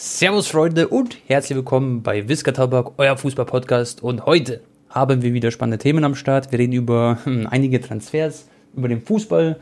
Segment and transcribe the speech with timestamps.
[0.00, 4.00] Servus Freunde und herzlich willkommen bei Wiska Tabak, euer Fußball-Podcast.
[4.00, 6.52] Und heute haben wir wieder spannende Themen am Start.
[6.52, 9.58] Wir reden über hm, einige Transfers, über den Fußball,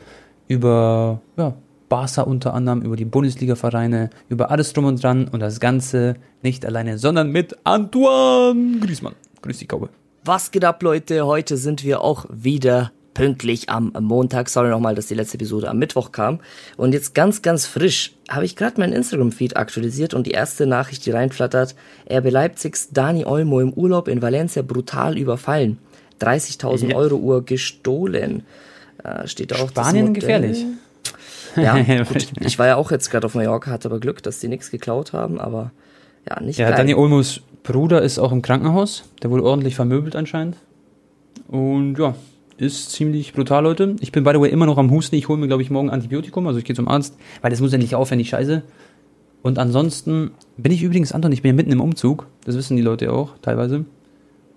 [0.47, 1.55] über ja,
[1.89, 6.67] Barca unter anderem, über die Bundesliga-Vereine, über alles drum und dran und das Ganze nicht
[6.67, 9.15] alleine, sondern mit Antoine Griezmann.
[9.41, 9.89] Grüß dich, Kaube.
[10.23, 11.25] Was geht ab, Leute?
[11.25, 14.47] Heute sind wir auch wieder pünktlich am Montag.
[14.47, 16.39] Sorry nochmal, dass die letzte Episode am Mittwoch kam.
[16.77, 21.03] Und jetzt ganz, ganz frisch habe ich gerade meinen Instagram-Feed aktualisiert und die erste Nachricht,
[21.03, 21.73] die reinflattert,
[22.07, 25.79] RB Leipzigs Dani Olmo im Urlaub in Valencia brutal überfallen.
[26.21, 26.95] 30.000 ja.
[26.95, 28.43] Euro Uhr gestohlen.
[29.03, 30.63] Äh, steht auch Spanien gefährlich.
[31.55, 32.27] Ja, gut.
[32.41, 35.13] Ich war ja auch jetzt gerade auf Mallorca, hatte aber Glück, dass die nichts geklaut
[35.13, 35.71] haben, aber
[36.29, 36.77] ja, nicht Ja, geil.
[36.77, 39.05] Dani Olmos Bruder ist auch im Krankenhaus.
[39.23, 40.57] Der wurde ordentlich vermöbelt anscheinend.
[41.47, 42.13] Und ja,
[42.57, 43.95] ist ziemlich brutal, Leute.
[43.99, 45.15] Ich bin, by the way, immer noch am Husten.
[45.15, 46.47] Ich hole mir, glaube ich, morgen Antibiotikum.
[46.47, 48.63] Also ich gehe zum Arzt, weil das muss ja nicht aufhören, die Scheiße.
[49.43, 52.27] Und ansonsten bin ich übrigens, Anton, ich bin ja mitten im Umzug.
[52.45, 53.85] Das wissen die Leute auch teilweise.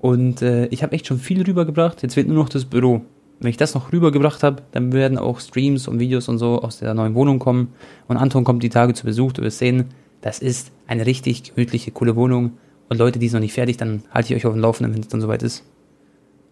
[0.01, 2.03] Und äh, ich habe echt schon viel rübergebracht.
[2.03, 3.03] Jetzt fehlt nur noch das Büro.
[3.39, 6.79] Wenn ich das noch rübergebracht habe, dann werden auch Streams und Videos und so aus
[6.79, 7.69] der neuen Wohnung kommen.
[8.09, 9.33] Und Anton kommt die Tage zu Besuch.
[9.33, 9.87] Du wirst sehen,
[10.21, 12.53] das ist eine richtig gemütliche, coole Wohnung.
[12.89, 15.01] Und Leute, die ist noch nicht fertig, dann halte ich euch auf dem Laufenden, wenn
[15.01, 15.65] es dann soweit ist.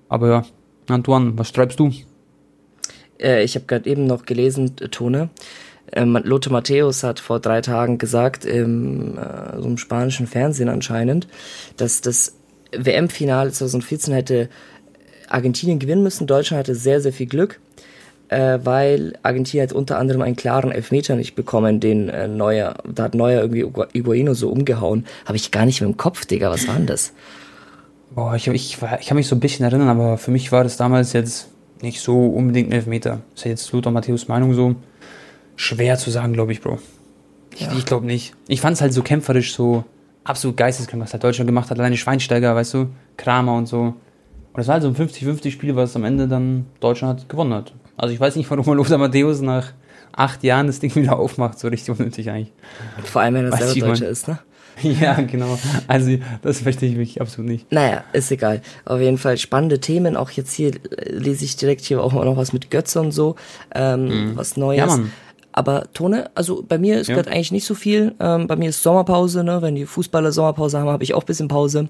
[0.08, 0.44] Aber ja,
[0.94, 1.92] Antoine, was schreibst du?
[3.20, 5.30] Äh, ich habe gerade eben noch gelesen, äh, Tone.
[5.92, 11.28] Ähm, Lothar Matthäus hat vor drei Tagen gesagt, im äh, so einem spanischen Fernsehen anscheinend,
[11.76, 12.34] dass das
[12.76, 14.48] WM-Finale 2014 hätte
[15.28, 16.26] Argentinien gewinnen müssen.
[16.26, 17.60] Deutschland hatte sehr, sehr viel Glück,
[18.28, 23.04] äh, weil Argentinien hat unter anderem einen klaren Elfmeter nicht bekommen, den äh, Neuer, da
[23.04, 25.06] hat Neuer irgendwie Iguaino so umgehauen.
[25.24, 27.12] Habe ich gar nicht mehr im Kopf, Digga, was war denn das?
[28.10, 30.76] Boah, ich, ich, ich kann mich so ein bisschen erinnern, aber für mich war das
[30.76, 31.48] damals jetzt
[31.82, 33.20] nicht so unbedingt ein Elfmeter.
[33.34, 34.74] Ist ja jetzt Lothar Matthäus Meinung so
[35.56, 36.78] schwer zu sagen, glaube ich, Bro.
[37.54, 37.72] Ich, ja.
[37.76, 38.34] ich glaube nicht.
[38.46, 39.84] Ich fand es halt so kämpferisch, so
[40.24, 41.78] absolut geisteskrank, was halt Deutschland gemacht hat.
[41.78, 42.86] Alleine Schweinsteiger, weißt du,
[43.16, 43.80] Kramer und so.
[43.80, 43.94] Und
[44.54, 47.74] das war halt so ein 50-50-Spiel, was am Ende dann Deutschland hat, gewonnen hat.
[47.96, 49.72] Also ich weiß nicht, warum Lothar Matthäus nach
[50.12, 52.52] acht Jahren das Ding wieder aufmacht, so richtig unnötig eigentlich.
[53.04, 54.38] Vor allem, wenn er selber Deutscher ist, ne?
[55.00, 55.58] Ja, genau.
[55.86, 57.72] Also das verstehe ich mich absolut nicht.
[57.72, 58.62] Naja, ist egal.
[58.84, 60.16] Auf jeden Fall spannende Themen.
[60.16, 60.72] Auch jetzt hier
[61.06, 63.36] lese ich direkt hier auch noch was mit Götze und so.
[63.74, 64.36] Ähm, mhm.
[64.36, 64.78] Was Neues.
[64.78, 65.12] Ja, Mann.
[65.52, 67.16] Aber Tone, also bei mir ist ja.
[67.16, 68.14] gerade eigentlich nicht so viel.
[68.20, 69.60] Ähm, bei mir ist Sommerpause, ne?
[69.60, 71.88] Wenn die Fußballer Sommerpause haben, habe ich auch bisschen Pause.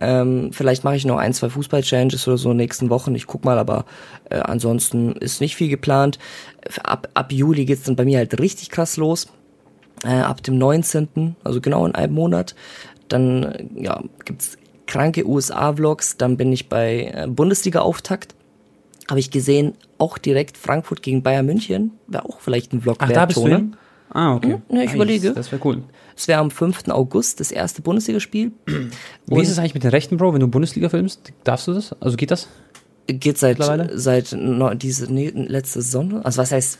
[0.00, 3.14] Ähm, vielleicht mache ich noch ein, zwei Fußball-Challenges oder so in den nächsten Wochen.
[3.16, 3.84] Ich guck mal, aber
[4.28, 6.20] äh, ansonsten ist nicht viel geplant.
[6.84, 9.26] Ab, ab Juli geht's dann bei mir halt richtig krass los
[10.04, 12.54] äh, ab dem 19., also genau in einem Monat.
[13.08, 14.56] Dann äh, ja, gibt's
[14.86, 18.34] kranke USA-Vlogs, dann bin ich bei äh, Bundesliga-Auftakt.
[19.08, 21.92] Habe ich gesehen, auch direkt Frankfurt gegen Bayern München.
[22.06, 23.76] Wäre auch vielleicht ein Vlog Ach, da bist du hin?
[24.10, 24.58] Ah, okay.
[24.68, 25.32] Hm, ja, ich ah, überlege.
[25.32, 25.82] Das wäre cool.
[26.16, 26.88] Es wäre am 5.
[26.88, 28.52] August das erste Bundesligaspiel.
[29.26, 31.32] Wie ist es eigentlich mit den Rechten, Bro, wenn du Bundesliga filmst?
[31.44, 31.94] Darfst du das?
[32.00, 32.48] Also geht das?
[33.06, 33.58] Geht seit,
[33.94, 36.22] seit no, diese nee, letzte Saison.
[36.22, 36.78] Also was heißt,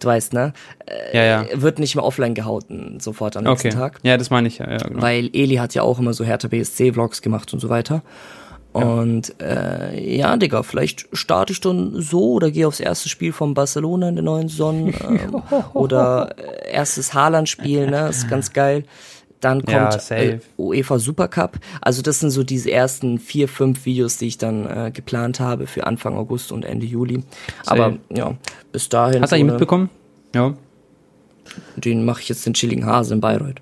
[0.00, 0.52] du weißt, ne?
[0.86, 1.46] Äh, ja, ja.
[1.54, 3.76] Wird nicht mehr offline gehalten, sofort am nächsten okay.
[3.76, 4.00] Tag.
[4.02, 5.02] Ja, das meine ich ja, ja genau.
[5.02, 8.02] Weil Eli hat ja auch immer so Hertha BSC-Vlogs gemacht und so weiter.
[8.74, 13.54] Und äh, ja, Digga, vielleicht starte ich dann so oder gehe aufs erste Spiel von
[13.54, 14.92] Barcelona in der neuen Saison.
[15.04, 15.42] Ähm,
[15.74, 18.08] oder äh, erstes Haaland-Spiel, ne?
[18.08, 18.84] ist ganz geil.
[19.44, 21.58] Dann kommt ja, äh, UEFA Supercup.
[21.82, 25.66] Also das sind so diese ersten vier, fünf Videos, die ich dann äh, geplant habe
[25.66, 27.22] für Anfang August und Ende Juli.
[27.62, 27.82] Safe.
[27.82, 28.34] Aber ja,
[28.72, 29.20] bis dahin.
[29.20, 29.90] Hast du ihn mitbekommen?
[30.34, 30.54] Ja.
[31.76, 33.60] Den mache ich jetzt den chilligen Hase in Bayreuth.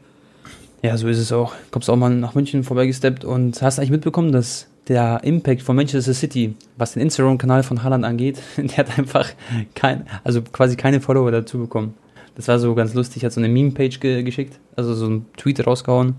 [0.82, 1.52] Ja, so ist es auch.
[1.72, 6.14] Kommst auch mal nach München vorbeigesteppt und hast eigentlich mitbekommen, dass der Impact von Manchester
[6.14, 9.28] City, was den Instagram-Kanal von Haaland angeht, der hat einfach
[9.74, 11.94] kein, also quasi keine Follower dazu bekommen.
[12.34, 15.66] Das war so ganz lustig, hat so eine Meme-Page ge geschickt, also so ein Tweet
[15.66, 16.14] rausgehauen.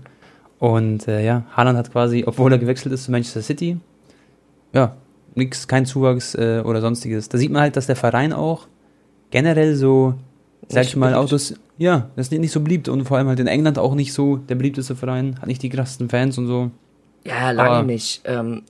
[0.58, 3.78] Und äh, ja, Haaland hat quasi, obwohl er gewechselt ist zu Manchester City,
[4.72, 4.96] ja,
[5.34, 7.28] nix, kein Zuwachs äh, oder sonstiges.
[7.28, 8.66] Da sieht man halt, dass der Verein auch
[9.30, 10.14] generell so,
[10.68, 13.46] sag ich mal, Autos, ja, das ist nicht so beliebt und vor allem halt in
[13.46, 16.70] England auch nicht so der beliebteste Verein, hat nicht die krassesten Fans und so.
[17.24, 18.22] Ja, lange Aber, nicht.
[18.24, 18.62] Ähm,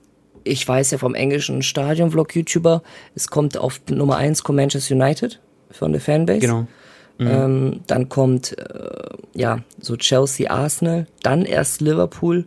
[0.43, 2.81] ich weiß ja vom englischen Stadion-Vlog-YouTuber,
[3.15, 5.39] es kommt auf Nummer 1 kommt Manchester United
[5.71, 6.39] von der Fanbase.
[6.39, 6.67] Genau.
[7.17, 7.27] Mhm.
[7.27, 12.45] Ähm, dann kommt äh, ja so Chelsea, Arsenal, dann erst Liverpool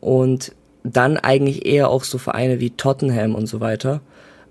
[0.00, 0.52] und
[0.84, 4.00] dann eigentlich eher auch so Vereine wie Tottenham und so weiter,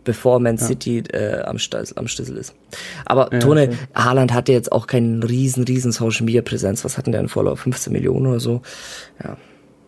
[0.03, 0.65] bevor Man ja.
[0.65, 1.57] City äh, am,
[1.95, 2.53] am Schlüssel ist.
[3.05, 3.77] Aber ja, Tone, okay.
[3.95, 6.83] Haaland hatte jetzt auch keinen riesen, riesen Social Media Präsenz.
[6.83, 7.55] Was hatten der denn Follower?
[7.55, 8.61] 15 Millionen oder so?
[9.23, 9.37] Ja.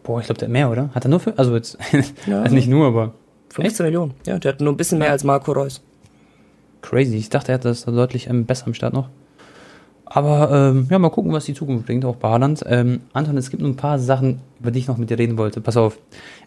[0.03, 0.89] Boah, ich glaube, der hat mehr, oder?
[0.95, 1.77] Hat er nur für, also jetzt,
[2.27, 2.41] ja.
[2.41, 3.13] also nicht nur, aber.
[3.49, 3.79] 15 echt?
[3.81, 4.13] Millionen.
[4.25, 5.81] Ja, der hat nur ein bisschen mehr als Marco Reus.
[6.81, 7.17] Crazy.
[7.17, 9.09] Ich dachte, er hat das deutlich ähm, besser am Start noch.
[10.09, 12.63] Aber ähm, ja, mal gucken, was die Zukunft bringt, auch bei Haaland.
[12.65, 15.37] Ähm, Anton, es gibt noch ein paar Sachen, über die ich noch mit dir reden
[15.37, 15.59] wollte.
[15.59, 15.99] Pass auf.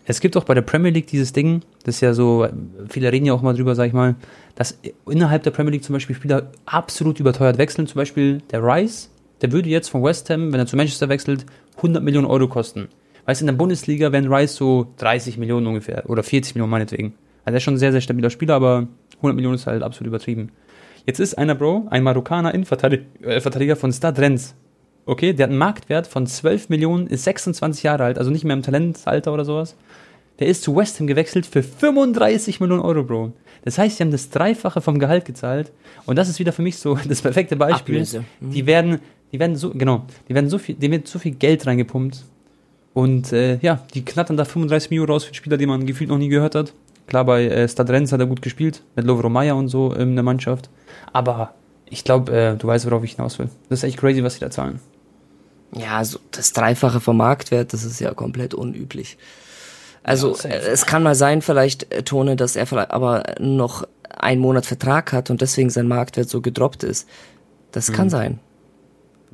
[0.06, 2.48] Es gibt auch bei der Premier League dieses Ding, das ist ja so,
[2.88, 4.16] viele reden ja auch mal drüber, sag ich mal,
[4.54, 4.78] dass
[5.08, 7.86] innerhalb der Premier League zum Beispiel Spieler absolut überteuert wechseln.
[7.86, 9.10] Zum Beispiel der Rice,
[9.42, 11.44] der würde jetzt von West Ham, wenn er zu Manchester wechselt,
[11.76, 12.88] 100 Millionen Euro kosten.
[13.26, 17.14] Weißt du, in der Bundesliga wären Rice so 30 Millionen ungefähr oder 40 Millionen meinetwegen.
[17.44, 20.08] Also er ist schon ein sehr, sehr stabiler Spieler, aber 100 Millionen ist halt absolut
[20.08, 20.50] übertrieben.
[21.10, 24.54] Jetzt ist einer Bro, ein Marokkaner Innenverteidiger äh, von Stade Rennes.
[25.06, 28.54] Okay, der hat einen Marktwert von 12 Millionen, ist 26 Jahre alt, also nicht mehr
[28.54, 29.74] im Talentalter oder sowas.
[30.38, 33.32] Der ist zu West Ham gewechselt für 35 Millionen Euro, Bro.
[33.64, 35.72] Das heißt, sie haben das Dreifache vom Gehalt gezahlt.
[36.06, 38.06] Und das ist wieder für mich so das perfekte Beispiel.
[38.38, 38.52] Mhm.
[38.52, 39.00] Die werden,
[39.32, 42.24] die werden so, genau, die werden so viel, dem wird so viel Geld reingepumpt.
[42.94, 46.18] Und äh, ja, die knattern da 35 Millionen raus für Spieler, die man gefühlt noch
[46.18, 46.72] nie gehört hat.
[47.10, 50.14] Klar, bei äh, Stade Rennes hat er gut gespielt, mit Lovro Meyer und so in
[50.14, 50.70] der Mannschaft.
[51.12, 51.54] Aber
[51.86, 53.50] ich glaube, äh, du weißt, worauf ich hinaus will.
[53.68, 54.78] Das ist echt crazy, was sie da zahlen.
[55.72, 59.18] Ja, also das Dreifache vom Marktwert, das ist ja komplett unüblich.
[60.04, 64.40] Also ja, es kann mal sein, vielleicht, äh, Tone, dass er vielleicht aber noch einen
[64.40, 67.08] Monat Vertrag hat und deswegen sein Marktwert so gedroppt ist.
[67.72, 67.94] Das mhm.
[67.94, 68.38] kann sein.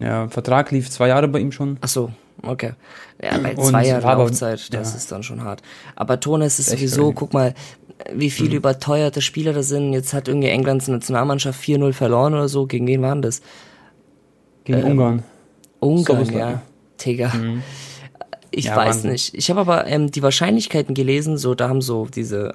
[0.00, 1.76] Ja, Vertrag lief zwei Jahre bei ihm schon.
[1.82, 2.10] Ach so,
[2.42, 2.72] okay.
[3.22, 4.96] Ja, bei zwei Jahren Laufzeit, das ja.
[4.96, 5.62] ist dann schon hart.
[5.94, 7.54] Aber Tone, es ist sowieso, guck mal,
[8.12, 8.56] wie viele mhm.
[8.56, 9.92] überteuerte Spieler da sind.
[9.92, 12.66] Jetzt hat irgendwie Englands Nationalmannschaft 4-0 verloren oder so.
[12.66, 13.40] Gegen wen waren das?
[14.64, 15.22] Gegen ähm, Ungarn.
[15.80, 16.62] Ungarn, ja.
[17.04, 17.32] Digga.
[17.34, 17.62] Mhm.
[18.50, 19.12] Ich ja, weiß Wahnsinn.
[19.12, 19.34] nicht.
[19.34, 22.54] Ich habe aber ähm, die Wahrscheinlichkeiten gelesen, so da haben so diese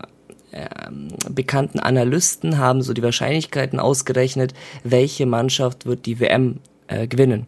[0.52, 7.48] ähm, bekannten Analysten haben so die Wahrscheinlichkeiten ausgerechnet, welche Mannschaft wird die WM äh, gewinnen.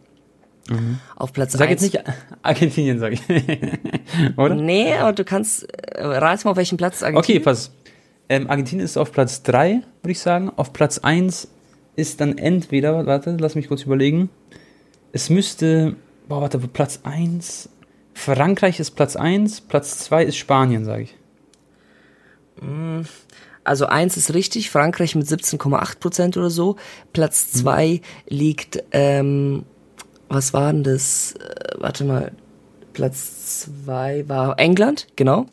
[0.69, 0.99] Mhm.
[1.15, 1.81] Auf Platz Sag 1.
[1.81, 2.05] jetzt nicht
[2.41, 3.21] Argentinien, sag ich.
[4.37, 4.55] Oder?
[4.55, 7.41] Nee, aber du kannst, äh, rat mal, auf welchem Platz Argentinien.
[7.41, 7.71] Okay, pass.
[8.29, 10.51] Ähm, Argentinien ist auf Platz 3, würde ich sagen.
[10.55, 11.49] Auf Platz 1
[11.95, 14.29] ist dann entweder, warte, lass mich kurz überlegen.
[15.11, 15.95] Es müsste,
[16.27, 17.69] boah, warte, Platz 1.
[18.13, 21.15] Frankreich ist Platz 1, Platz 2 ist Spanien, sage ich.
[22.61, 23.01] Mm,
[23.63, 26.77] also 1 ist richtig, Frankreich mit 17,8% oder so.
[27.11, 27.99] Platz 2 mhm.
[28.27, 29.65] liegt, ähm,
[30.33, 31.33] was war denn das?
[31.33, 32.31] Äh, warte mal,
[32.93, 35.47] Platz 2 war England, genau.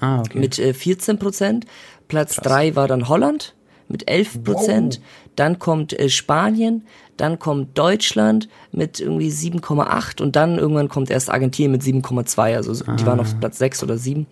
[0.00, 0.38] Ah, okay.
[0.38, 1.64] Mit äh, 14%.
[2.08, 3.54] Platz 3 war dann Holland
[3.88, 4.96] mit 11 Prozent.
[4.96, 5.04] Wow.
[5.36, 6.86] Dann kommt äh, Spanien,
[7.16, 12.56] dann kommt Deutschland mit irgendwie 7,8 und dann irgendwann kommt erst Argentinien mit 7,2.
[12.56, 12.96] Also ah.
[12.96, 14.26] die waren auf Platz 6 oder 7.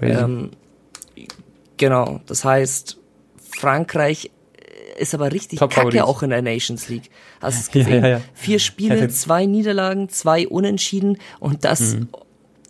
[0.00, 0.50] Ähm,
[1.76, 2.98] genau, das heißt,
[3.36, 4.30] Frankreich
[4.98, 7.10] ist aber richtig Top kacke auch in der Nations League.
[7.40, 8.02] Hast du es gesehen?
[8.02, 8.20] Ja, ja, ja.
[8.34, 12.08] Vier Spiele, zwei Niederlagen, zwei Unentschieden und das mhm.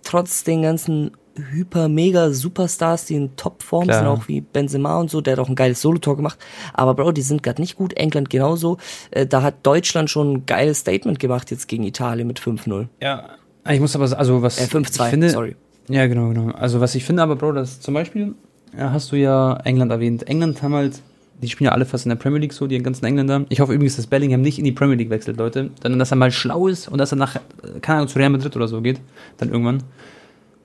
[0.02, 5.20] trotz den ganzen hyper, mega Superstars, die in Topform sind, auch wie Benzema und so,
[5.20, 6.38] der hat auch ein geiles Solo-Tor gemacht.
[6.72, 7.92] Aber Bro, die sind gerade nicht gut.
[7.94, 8.78] England genauso.
[9.10, 12.86] Äh, da hat Deutschland schon ein geiles Statement gemacht jetzt gegen Italien mit 5-0.
[13.02, 13.30] Ja,
[13.68, 14.58] ich muss aber, also was.
[14.58, 15.56] Äh, 5-2, sorry.
[15.88, 16.52] Ja, genau, genau.
[16.52, 18.34] Also was ich finde aber, Bro, das zum Beispiel,
[18.76, 20.26] hast du ja England erwähnt.
[20.28, 21.00] England haben halt
[21.42, 23.44] die spielen ja alle fast in der Premier League so, die ganzen Engländer.
[23.48, 25.70] Ich hoffe übrigens, dass Bellingham nicht in die Premier League wechselt, Leute.
[25.82, 27.36] Sondern dass er mal schlau ist und dass er nach,
[27.80, 29.00] keine Ahnung, zu Real Madrid oder so geht.
[29.38, 29.82] Dann irgendwann.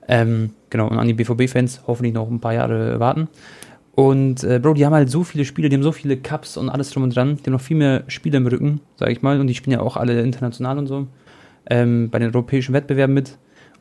[0.08, 3.28] Ähm, genau, und an die BVB-Fans hoffentlich noch ein paar Jahre warten.
[3.94, 6.70] Und äh, Bro, die haben halt so viele Spiele, die haben so viele Cups und
[6.70, 7.36] alles drum und dran.
[7.36, 9.40] Die haben noch viel mehr Spiele im Rücken, sag ich mal.
[9.40, 11.06] Und die spielen ja auch alle international und so.
[11.68, 13.36] Ähm, bei den europäischen Wettbewerben mit.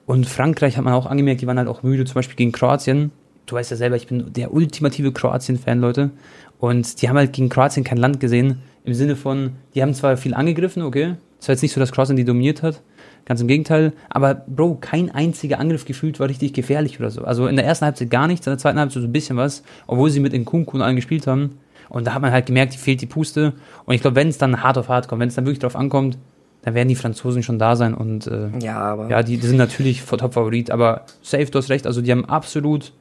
[0.06, 3.12] Und Frankreich hat man auch angemerkt, die waren halt auch müde, zum Beispiel gegen Kroatien.
[3.46, 6.12] Du weißt ja selber, ich bin der ultimative Kroatien-Fan, Leute.
[6.60, 8.62] Und die haben halt gegen Kroatien kein Land gesehen.
[8.84, 11.16] Im Sinne von, die haben zwar viel angegriffen, okay.
[11.40, 12.82] Es war jetzt nicht so, dass Kroatien die dominiert hat.
[13.26, 13.94] Ganz im Gegenteil.
[14.10, 17.24] Aber Bro, kein einziger Angriff gefühlt war richtig gefährlich oder so.
[17.24, 19.64] Also in der ersten Halbzeit gar nichts, in der zweiten Halbzeit so ein bisschen was,
[19.88, 21.60] obwohl sie mit Nkunku und allen gespielt haben.
[21.90, 23.54] Und da hat man halt gemerkt, fehlt die Puste.
[23.86, 25.76] Und ich glaube, wenn es dann hart auf hart kommt, wenn es dann wirklich drauf
[25.76, 26.18] ankommt,
[26.62, 27.94] dann werden die Franzosen schon da sein.
[27.94, 30.72] Und äh, ja, aber ja, die, die sind natürlich Top-Favorit.
[30.72, 31.88] Aber safe, du hast recht.
[31.88, 32.94] Also die haben absolut,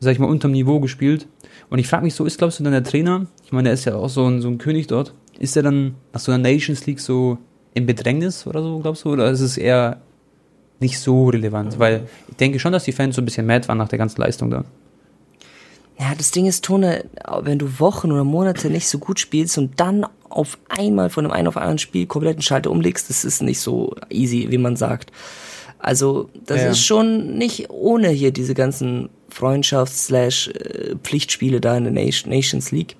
[0.00, 1.26] sag ich mal, unterm Niveau gespielt.
[1.74, 3.84] Und ich frage mich so, ist, glaubst du, dann der Trainer, ich meine, der ist
[3.84, 6.86] ja auch so ein, so ein König dort, ist er dann nach so einer Nations
[6.86, 7.36] League so
[7.74, 9.10] in Bedrängnis oder so, glaubst du?
[9.10, 10.00] Oder ist es eher
[10.78, 11.80] nicht so relevant?
[11.80, 14.20] Weil ich denke schon, dass die Fans so ein bisschen mad waren nach der ganzen
[14.20, 14.64] Leistung da.
[15.98, 17.06] Ja, das Ding ist, Tone,
[17.40, 21.32] wenn du Wochen oder Monate nicht so gut spielst und dann auf einmal von einem
[21.32, 25.10] einen auf anderen Spiel kompletten Schalter umlegst, das ist nicht so easy, wie man sagt.
[25.84, 26.70] Also, das ja.
[26.70, 32.96] ist schon nicht ohne hier diese ganzen Freundschafts-Pflichtspiele da in der Nations League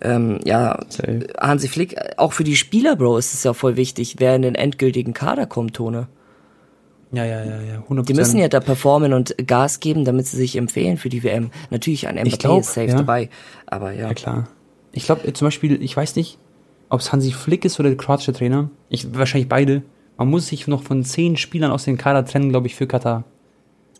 [0.00, 1.26] ähm, ja, Safe.
[1.38, 4.54] Hansi Flick, auch für die Spieler, Bro, ist es ja voll wichtig, wer in den
[4.54, 6.08] endgültigen Kader kommt, Tone.
[7.12, 8.06] Ja, ja, ja, ja, 100%.
[8.06, 11.50] Die müssen ja da performen und Gas geben, damit sie sich empfehlen für die WM.
[11.70, 12.96] Natürlich, ein Mbappé ist safe ja.
[12.96, 13.30] dabei,
[13.66, 14.08] aber ja.
[14.08, 14.48] Ja, klar.
[14.92, 16.38] Ich glaube, zum Beispiel, ich weiß nicht,
[16.88, 18.70] ob es Hansi Flick ist oder der kroatische Trainer.
[18.88, 19.82] Ich, wahrscheinlich beide.
[20.18, 23.24] Man muss sich noch von zehn Spielern aus dem Kader trennen, glaube ich, für Katar.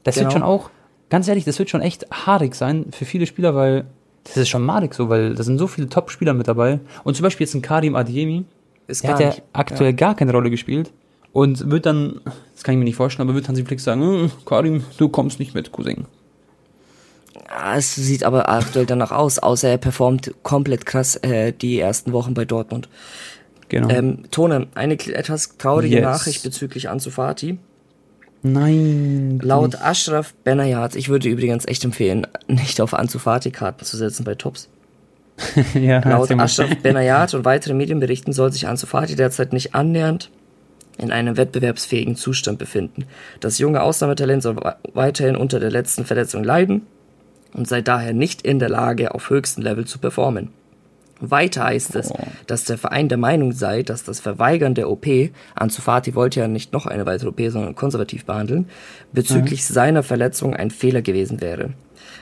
[0.03, 0.27] Das genau.
[0.27, 0.71] wird schon auch,
[1.11, 3.87] ganz ehrlich, das wird schon echt haarig sein für viele Spieler, weil
[4.25, 6.81] das ist schon madig so, weil da sind so viele Top-Spieler mit dabei.
[7.05, 8.45] Und zum Beispiel jetzt ein Karim Adiemi,
[8.89, 9.97] ist der hat ja aktuell ja.
[9.97, 10.93] gar keine Rolle gespielt
[11.33, 12.21] und wird dann,
[12.55, 15.39] das kann ich mir nicht vorstellen, aber wird Hansi Flick sagen, hm, Karim, du kommst
[15.39, 16.07] nicht mit, Cousin.
[17.75, 22.35] Es sieht aber aktuell danach aus, außer er performt komplett krass äh, die ersten Wochen
[22.35, 22.89] bei Dortmund.
[23.69, 23.89] Genau.
[23.89, 26.05] Ähm, Tone, eine etwas traurige yes.
[26.05, 27.59] Nachricht bezüglich Ansu Fati.
[28.43, 29.41] Nein.
[29.43, 29.83] Laut nicht.
[29.83, 34.35] Ashraf Benayat, ich würde übrigens echt empfehlen, nicht auf Ansu Fati Karten zu setzen bei
[34.35, 34.69] Tops.
[35.75, 40.31] ja, Laut Ashraf Benayat und weitere Medienberichten soll sich Ansu Fati derzeit nicht annähernd
[40.99, 43.05] in einem wettbewerbsfähigen Zustand befinden.
[43.41, 44.57] Das junge Ausnahmetalent soll
[44.95, 46.87] weiterhin unter der letzten Verletzung leiden
[47.53, 50.51] und sei daher nicht in der Lage, auf höchstem Level zu performen.
[51.21, 52.19] Weiter heißt es, oh.
[52.47, 55.07] dass der Verein der Meinung sei, dass das Verweigern der OP,
[55.55, 58.69] Anzufati wollte ja nicht noch eine weitere OP, sondern konservativ behandeln,
[59.13, 59.75] bezüglich mhm.
[59.75, 61.71] seiner Verletzung ein Fehler gewesen wäre.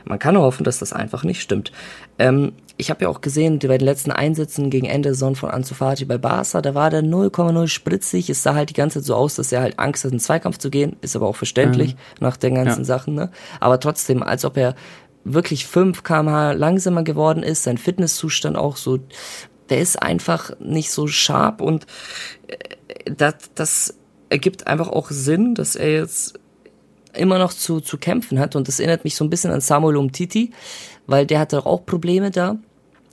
[0.04, 1.72] Man kann nur hoffen, dass das einfach nicht stimmt.
[2.18, 5.50] Ähm, ich habe ja auch gesehen, bei den letzten Einsätzen gegen Ende der Saison von
[5.50, 8.28] Anzufati bei Barca, da war der 0,0 spritzig.
[8.28, 10.20] Es sah halt die ganze Zeit so aus, dass er halt Angst hat, in den
[10.20, 10.96] Zweikampf zu gehen.
[11.00, 11.98] Ist aber auch verständlich mhm.
[12.20, 12.84] nach den ganzen ja.
[12.84, 13.14] Sachen.
[13.14, 13.30] Ne?
[13.60, 14.74] Aber trotzdem, als ob er
[15.24, 18.98] wirklich 5 kmh langsamer geworden ist, sein Fitnesszustand auch so,
[19.70, 21.86] der ist einfach nicht so scharf und
[22.46, 23.94] äh, das, das
[24.28, 26.38] ergibt einfach auch Sinn, dass er jetzt
[27.14, 29.96] immer noch zu, zu kämpfen hat und das erinnert mich so ein bisschen an Samuel
[29.96, 30.50] Umtiti,
[31.06, 32.56] weil der hatte auch Probleme da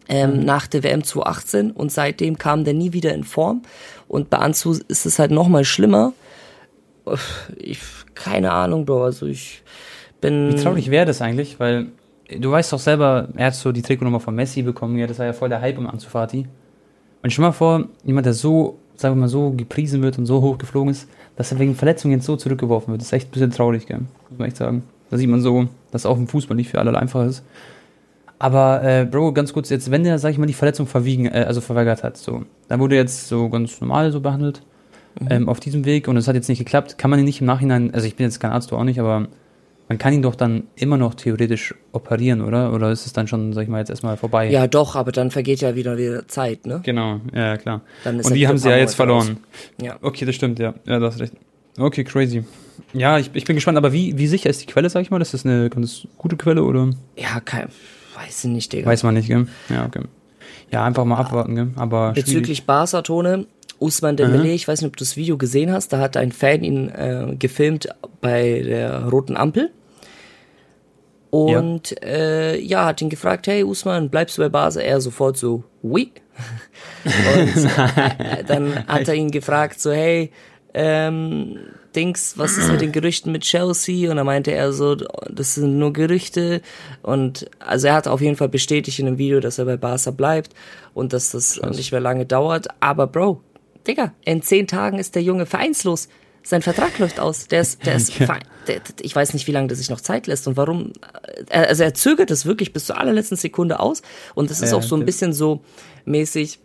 [0.09, 0.45] ähm, mhm.
[0.45, 3.61] nach der WM 2018 und seitdem kam der nie wieder in Form
[4.07, 6.13] und bei Anzu ist es halt nochmal schlimmer.
[7.57, 7.79] Ich,
[8.15, 9.63] keine Ahnung, Bro, also ich
[10.19, 10.53] bin...
[10.53, 11.91] Wie traurig wäre das eigentlich, weil
[12.39, 15.25] du weißt doch selber, er hat so die Trikotnummer von Messi bekommen, ja, das war
[15.25, 16.47] ja voll der Hype um Anzufati.
[17.23, 20.41] Und stell mal vor, jemand, der so, sagen wir mal, so gepriesen wird und so
[20.41, 23.01] hoch geflogen ist, dass er wegen Verletzungen jetzt so zurückgeworfen wird.
[23.01, 24.01] Das ist echt ein bisschen traurig, gell?
[24.29, 24.83] muss man echt sagen.
[25.09, 27.43] Da sieht man so, dass auch im Fußball nicht für alle einfach ist.
[28.39, 31.45] Aber, äh, Bro, ganz kurz, jetzt, wenn der, sag ich mal, die Verletzung verwiegen, äh,
[31.47, 34.63] also verweigert hat, so, dann wurde jetzt so ganz normal so behandelt,
[35.19, 35.27] mhm.
[35.29, 37.45] ähm, auf diesem Weg und es hat jetzt nicht geklappt, kann man ihn nicht im
[37.45, 39.27] Nachhinein, also ich bin jetzt kein Arzt, du auch nicht, aber
[39.91, 42.71] man kann ihn doch dann immer noch theoretisch operieren, oder?
[42.71, 44.49] Oder ist es dann schon, sag ich mal, jetzt erstmal vorbei?
[44.49, 46.79] Ja, doch, aber dann vergeht ja wieder wieder Zeit, ne?
[46.83, 47.81] Genau, ja, klar.
[48.05, 49.39] Und die haben sie ja jetzt verloren.
[49.81, 49.97] Ja.
[50.01, 50.75] Okay, das stimmt, ja.
[50.85, 51.33] Ja, du hast recht.
[51.77, 52.45] Okay, crazy.
[52.93, 55.21] Ja, ich, ich bin gespannt, aber wie, wie sicher ist die Quelle, sag ich mal?
[55.21, 56.91] Ist das eine ganz gute Quelle, oder?
[57.17, 57.67] Ja, kein,
[58.15, 58.87] weiß ich nicht, Digga.
[58.89, 59.45] Weiß man nicht, gell?
[59.67, 60.03] Ja, okay.
[60.71, 61.67] Ja, einfach mal abwarten, gell?
[61.75, 63.45] Aber Bezüglich Barca-Tone,
[63.79, 64.51] Usman Dembele, mhm.
[64.51, 67.35] ich weiß nicht, ob du das Video gesehen hast, da hat ein Fan ihn äh,
[67.37, 67.89] gefilmt
[68.21, 69.71] bei der roten Ampel
[71.31, 72.07] und ja.
[72.07, 74.83] Äh, ja, hat ihn gefragt, hey Usman, bleibst du bei Basel?
[74.83, 76.11] Er sofort so, oui.
[77.05, 80.31] Und äh, dann hat er ihn gefragt, so, hey,
[80.73, 81.57] ähm,
[81.95, 84.09] Dings, was ist mit den Gerüchten mit Chelsea?
[84.09, 86.61] Und dann meinte er so, das sind nur Gerüchte.
[87.01, 90.11] Und also er hat auf jeden Fall bestätigt in dem Video, dass er bei Barca
[90.11, 90.53] bleibt
[90.93, 91.75] und dass das Krass.
[91.75, 92.67] nicht mehr lange dauert.
[92.79, 93.41] Aber Bro,
[93.87, 96.07] Digga, in zehn Tagen ist der Junge vereinslos.
[96.43, 97.47] Sein Vertrag läuft aus.
[97.47, 98.37] Der ist, der ist, ja.
[98.67, 100.93] der, ich weiß nicht, wie lange der sich noch Zeit lässt und warum.
[101.49, 104.01] Äh, also er zögert es wirklich bis zur allerletzten Sekunde aus.
[104.33, 105.61] Und das ist ja, auch so ein bisschen so
[106.05, 106.59] mäßig.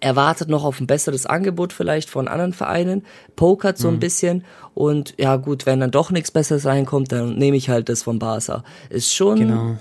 [0.00, 3.04] Er wartet noch auf ein besseres Angebot vielleicht von anderen Vereinen,
[3.36, 3.96] pokert so mhm.
[3.96, 7.90] ein bisschen und ja gut, wenn dann doch nichts Besseres reinkommt, dann nehme ich halt
[7.90, 8.64] das von Barca.
[8.88, 9.40] Ist schon.
[9.40, 9.76] Genau.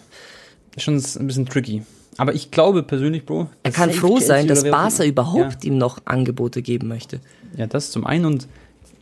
[0.75, 1.83] Ist schon ein bisschen tricky.
[2.17, 3.47] Aber ich glaube persönlich, Bro.
[3.63, 5.71] Er kann froh sein, dass Barca überhaupt ja.
[5.71, 7.21] ihm noch Angebote geben möchte.
[7.55, 8.47] Ja, das zum einen und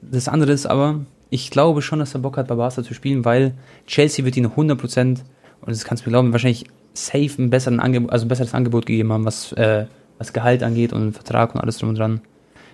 [0.01, 3.25] das andere ist aber, ich glaube schon, dass er Bock hat, bei Barca zu spielen,
[3.25, 3.53] weil
[3.85, 5.19] Chelsea wird ihm 100% und
[5.65, 9.11] das kannst du mir glauben, wahrscheinlich safe ein, besseren Angebot, also ein besseres Angebot gegeben
[9.11, 9.85] haben, was, äh,
[10.17, 12.21] was Gehalt angeht und Vertrag und alles drum und dran.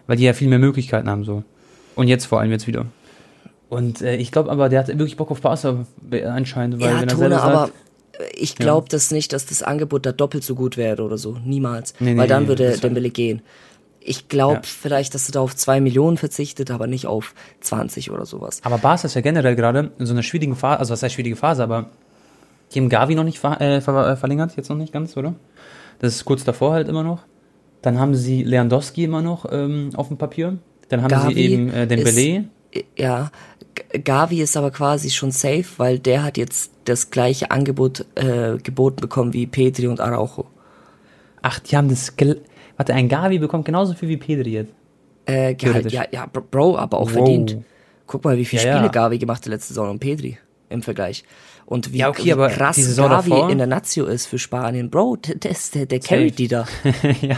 [0.07, 1.43] Weil die ja viel mehr Möglichkeiten haben so.
[1.95, 2.85] Und jetzt vor allem jetzt wieder.
[3.69, 5.85] Und äh, ich glaube aber, der hat wirklich Bock auf Barca
[6.25, 7.69] anscheinend, weil ja, wenn er Tone, sagt, aber
[8.35, 8.89] ich glaube ja.
[8.91, 11.37] das nicht, dass das Angebot da doppelt so gut wäre oder so.
[11.43, 11.95] Niemals.
[11.99, 13.41] Nee, weil dann nee, würde Dembele gehen.
[14.05, 14.61] Ich glaube ja.
[14.63, 18.59] vielleicht, dass er da auf zwei Millionen verzichtet, aber nicht auf 20 oder sowas.
[18.63, 21.35] Aber Barca ist ja generell gerade in so einer schwierigen Phase, also was heißt schwierige
[21.35, 21.89] Phase, aber
[22.73, 25.35] die haben Gavi noch nicht ver äh, ver äh, verlängert, jetzt noch nicht ganz, oder?
[25.99, 27.21] Das ist kurz davor halt immer noch.
[27.81, 30.57] Dann haben sie Lewandowski immer noch ähm, auf dem Papier.
[30.89, 32.43] Dann haben Gavi sie eben äh, den Belay.
[32.97, 33.31] Ja,
[34.03, 39.01] Gavi ist aber quasi schon safe, weil der hat jetzt das gleiche Angebot äh, geboten
[39.01, 40.45] bekommen wie Petri und Araujo.
[41.41, 42.15] Ach, die haben das
[42.77, 44.73] Warte, ein Gavi bekommt genauso viel wie Pedri jetzt.
[45.25, 47.11] Äh, Gehalt, ja, ja, Bro, aber auch wow.
[47.13, 47.57] verdient.
[48.07, 48.91] Guck mal, wie viele ja, Spiele ja.
[48.91, 50.37] Gavi gemacht hat letzte Saison und Pedri
[50.69, 51.23] im Vergleich.
[51.65, 54.89] Und wie, Ja, okay, wie aber krass Gavi davor- in der Nazio ist für Spanien.
[54.89, 56.65] Bro, der, der, ist- der, der carryt die da.
[57.21, 57.37] ja,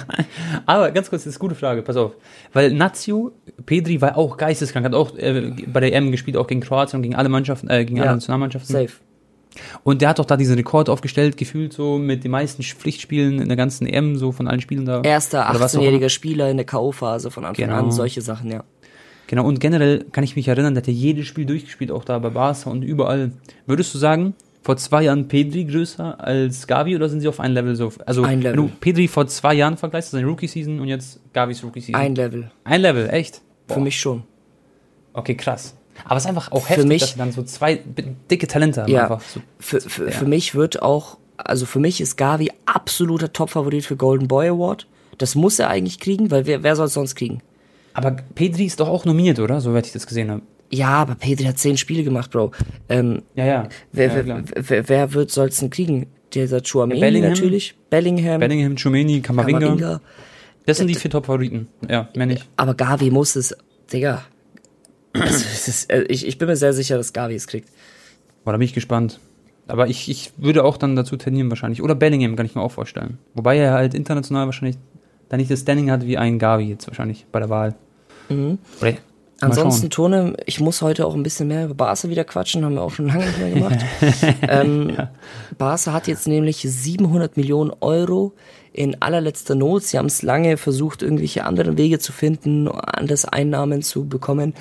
[0.65, 2.13] aber ganz kurz, das ist eine gute Frage, pass auf.
[2.51, 3.33] Weil Nazio,
[3.67, 7.03] Pedri war auch geisteskrank, hat auch äh, bei der EM gespielt, auch gegen Kroatien und
[7.03, 8.03] gegen alle Mannschaften, äh, gegen Ja.
[8.05, 8.73] alle Nationalmannschaften.
[8.73, 8.93] Safe.
[9.83, 13.47] Und der hat doch da diesen Rekord aufgestellt, gefühlt so mit den meisten Pflichtspielen in
[13.47, 15.01] der ganzen EM, so von allen Spielen da.
[15.01, 17.77] Erster Oder was auch 18-jähriger Spieler in der K.O.-Phase von Anfang Genau.
[17.77, 18.63] an, solche Sachen, ja.
[19.27, 22.19] Genau, und generell kann ich mich erinnern, der hat ja jedes Spiel durchgespielt, auch da
[22.19, 23.31] bei Barca und überall.
[23.65, 27.51] Würdest du sagen, vor zwei Jahren Pedri größer als Gavi oder sind sie auf ein
[27.53, 27.91] Level so?
[28.05, 28.57] Also, Ein Level.
[28.57, 31.95] wenn du Pedri vor zwei Jahren vergleichst, seine Rookie-Season und jetzt Gavis Rookie-Season.
[31.99, 32.51] Ein Level.
[32.63, 33.41] ein Level, echt?
[33.67, 34.23] Für mich schon.
[35.13, 35.75] Okay, krass.
[36.03, 37.79] Aber es ist einfach auch heftig, mich- dass sie dann so zwei
[38.29, 38.91] dicke Talente haben.
[38.91, 39.03] Ja.
[39.03, 39.39] Einfach so.
[39.59, 40.11] Für, für, Ja.
[40.11, 44.87] für mich wird auch, also für mich ist Gavi absoluter Top-Favorit für Golden Boy Award.
[45.17, 47.41] Das muss er eigentlich kriegen, weil wer, wer soll es sonst kriegen?
[47.93, 49.61] Aber Pedri ist doch auch nominiert, oder?
[49.61, 50.41] Soweit ich das gesehen habe.
[50.69, 52.51] Ja, aber Pedri hat zehn Spiele gemacht, Bro.
[52.89, 53.69] Ähm, Ja, ja.
[53.93, 56.07] wer, ja, wer, wer, wer wird soll's denn kriegen?
[56.33, 57.29] Dieser Chouameni Bellingham?
[57.31, 59.59] natürlich, Bellingham, Bellingham, Chumeni, Kamavinga.
[59.59, 60.01] Kamavinga.
[60.65, 61.67] Das sind die vier Top-Favoriten.
[61.87, 62.45] Ja, mehr nicht.
[62.57, 63.55] Aber Gavi muss es,
[63.93, 64.23] Digga.
[65.21, 67.69] Also, ist, äh, ich, ich bin mir sehr sicher, dass Gavi es kriegt.
[68.43, 69.19] Boah, da bin ich gespannt.
[69.67, 71.81] Aber ich, ich würde auch dann dazu tendieren wahrscheinlich.
[71.81, 73.17] Oder Bellingham kann ich mir auch vorstellen.
[73.33, 74.77] Wobei er halt international wahrscheinlich
[75.29, 77.75] da nicht das Standing hat wie ein Gavi jetzt wahrscheinlich bei der Wahl.
[78.29, 78.59] Oder, Mhm.
[79.41, 80.11] Ansonsten, schauen.
[80.11, 82.91] Tone, ich muss heute auch ein bisschen mehr über Barca wieder quatschen, haben wir auch
[82.91, 83.79] schon lange nicht mehr gemacht.
[84.43, 84.95] ähm,
[85.57, 88.33] Barca hat jetzt nämlich 700 Millionen Euro
[88.71, 89.83] in allerletzter Not.
[89.83, 94.53] Sie haben es lange versucht, irgendwelche anderen Wege zu finden, anders Einnahmen zu bekommen.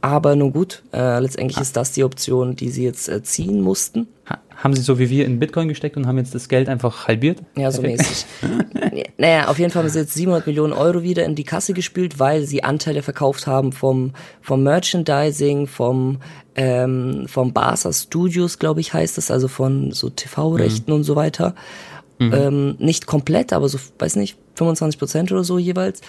[0.00, 4.06] Aber nun gut, äh, letztendlich ist das die Option, die sie jetzt äh, ziehen mussten.
[4.30, 7.08] Ha- Haben sie so wie wir in Bitcoin gesteckt und haben jetzt das Geld einfach
[7.08, 7.40] halbiert?
[7.56, 8.26] Ja, so Perfekt.
[8.42, 9.04] mäßig.
[9.18, 12.20] naja, auf jeden Fall haben sie jetzt 700 Millionen Euro wieder in die Kasse gespült,
[12.20, 16.18] weil sie Anteile verkauft haben vom, vom Merchandising, vom,
[16.54, 21.54] ähm, vom Barca Studios, glaube ich, heißt das, also von so TV-Rechten und so weiter.
[22.20, 26.00] Ähm, nicht komplett, aber so, weiß nicht, 25 Prozent oder so jeweils.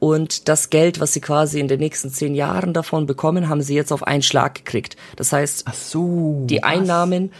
[0.00, 3.74] Und das Geld, was sie quasi in den nächsten zehn Jahren davon bekommen, haben sie
[3.74, 4.96] jetzt auf einen Schlag gekriegt.
[5.16, 6.46] Das heißt, so.
[6.48, 6.64] die was?
[6.64, 7.32] Einnahmen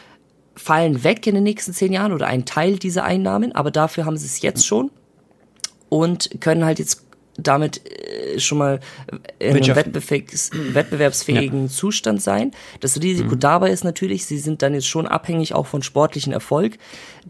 [0.54, 4.18] fallen weg in den nächsten zehn Jahren oder ein Teil dieser Einnahmen, aber dafür haben
[4.18, 4.90] sie es jetzt schon
[5.88, 7.02] und können halt jetzt
[7.38, 8.80] damit äh, schon mal
[9.38, 12.50] in einem wettbewerbs wettbewerbsfähigen Zustand sein.
[12.80, 13.40] Das Risiko Mhm.
[13.40, 16.76] dabei ist natürlich, sie sind dann jetzt schon abhängig auch von sportlichen Erfolg.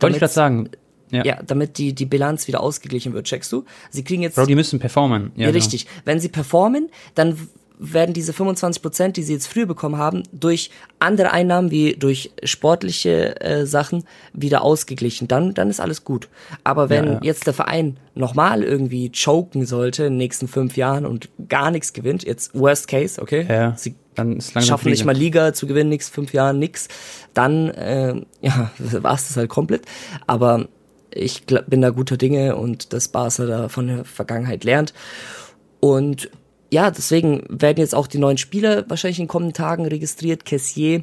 [0.01, 0.71] Wollte ich gerade sagen.
[1.11, 1.25] Ja.
[1.25, 3.65] Ja, damit die, die Bilanz wieder ausgeglichen wird, checkst du?
[3.91, 5.33] Sie kriegen jetzt Bro, die müssen performen.
[5.37, 5.57] ja, genau.
[5.57, 5.87] richtig.
[6.05, 7.37] Wenn sie performen, dann
[7.81, 12.31] werden diese 25 Prozent, die sie jetzt früher bekommen haben, durch andere Einnahmen wie durch
[12.45, 15.29] sportliche äh, Sachen wieder ausgeglichen.
[15.29, 16.29] Dann, dann ist alles gut.
[16.63, 17.21] Aber wenn Ja, ja.
[17.23, 21.95] jetzt der Verein nochmal irgendwie choken sollte in den nächsten fünf Jahren und gar nichts
[21.95, 23.47] gewinnt, jetzt Worst Case, okay?
[23.49, 26.89] Ja, Sie dann ist langsam schaffen nicht mal Liga zu gewinnen, nix, fünf Jahren nix,
[27.33, 29.83] dann äh, ja, war es das halt komplett.
[30.27, 30.69] Aber
[31.13, 34.95] ich bin da guter Dinge und dass Barca da von der Vergangenheit lernt.
[35.81, 36.31] Und
[36.73, 40.45] ja, deswegen werden jetzt auch die neuen Spieler wahrscheinlich in den kommenden Tagen registriert.
[40.45, 41.03] Kessier,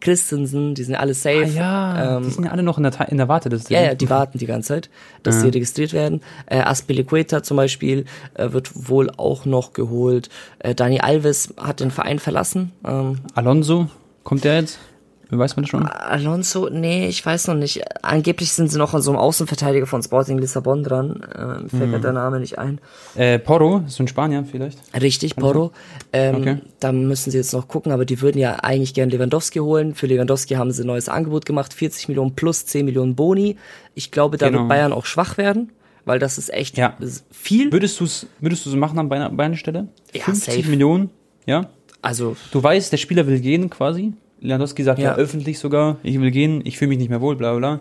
[0.00, 1.44] Christensen, die sind alle safe.
[1.44, 3.74] Ah, ja, Ähm, die sind ja alle noch in der, in der Warteliste.
[3.74, 4.90] ja, ja, die warten die ganze Zeit,
[5.22, 6.20] dass sie registriert werden.
[6.46, 10.28] Äh, Aspilicueta zum Beispiel äh, wird wohl auch noch geholt.
[10.58, 12.72] Äh, Dani Alves hat den Verein verlassen.
[12.86, 13.88] Ähm, Alonso,
[14.22, 14.78] kommt der jetzt?
[15.28, 15.82] Weiß man das schon?
[15.86, 17.82] Alonso, nee, ich weiß noch nicht.
[18.04, 21.26] Angeblich sind sie noch an so einem Außenverteidiger von Sporting Lissabon dran.
[21.36, 22.80] Ähm, fällt mir der Name nicht ein.
[23.16, 24.78] Äh, Porro, so ein Spanier vielleicht.
[25.00, 25.72] Richtig, Porro.
[26.12, 26.56] Ähm, Okay.
[26.78, 29.94] Da müssen sie jetzt noch gucken, aber die würden ja eigentlich gern Lewandowski holen.
[29.96, 33.56] Für Lewandowski haben sie ein neues Angebot gemacht, 40 Millionen plus 10 Millionen Boni.
[33.94, 34.60] Ich glaube, da Genau.
[34.60, 35.72] wird Bayern auch schwach werden,
[36.04, 36.94] weil das ist echt Ja.
[37.00, 37.72] ist viel.
[37.72, 39.88] Würdest du es würdest du's machen an Beiner Stelle?
[40.14, 40.68] Ja, 50 safe.
[40.68, 41.10] Millionen,
[41.46, 41.68] ja?
[42.02, 44.12] Also, Du weißt, der Spieler will gehen quasi.
[44.40, 45.16] Lewandowski sagt ja, Ja.
[45.16, 47.72] öffentlich sogar, ich will gehen, ich fühle mich nicht mehr wohl, bla bla bla.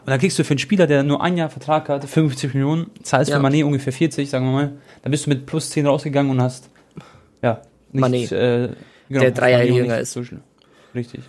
[0.00, 2.90] Und dann kriegst du für einen Spieler, der nur ein Jahr Vertrag hat, 50 Millionen,
[3.02, 3.40] zahlst Ja.
[3.40, 4.72] für Mané ungefähr 40, sagen wir mal.
[5.02, 6.68] Dann bist du mit plus 10 rausgegangen und hast,
[7.42, 7.62] ja,
[7.92, 8.68] nicht, äh,
[9.08, 10.12] genau, Der drei Jahre jünger ist.
[10.12, 10.40] so schnell.
[10.94, 11.20] Richtig.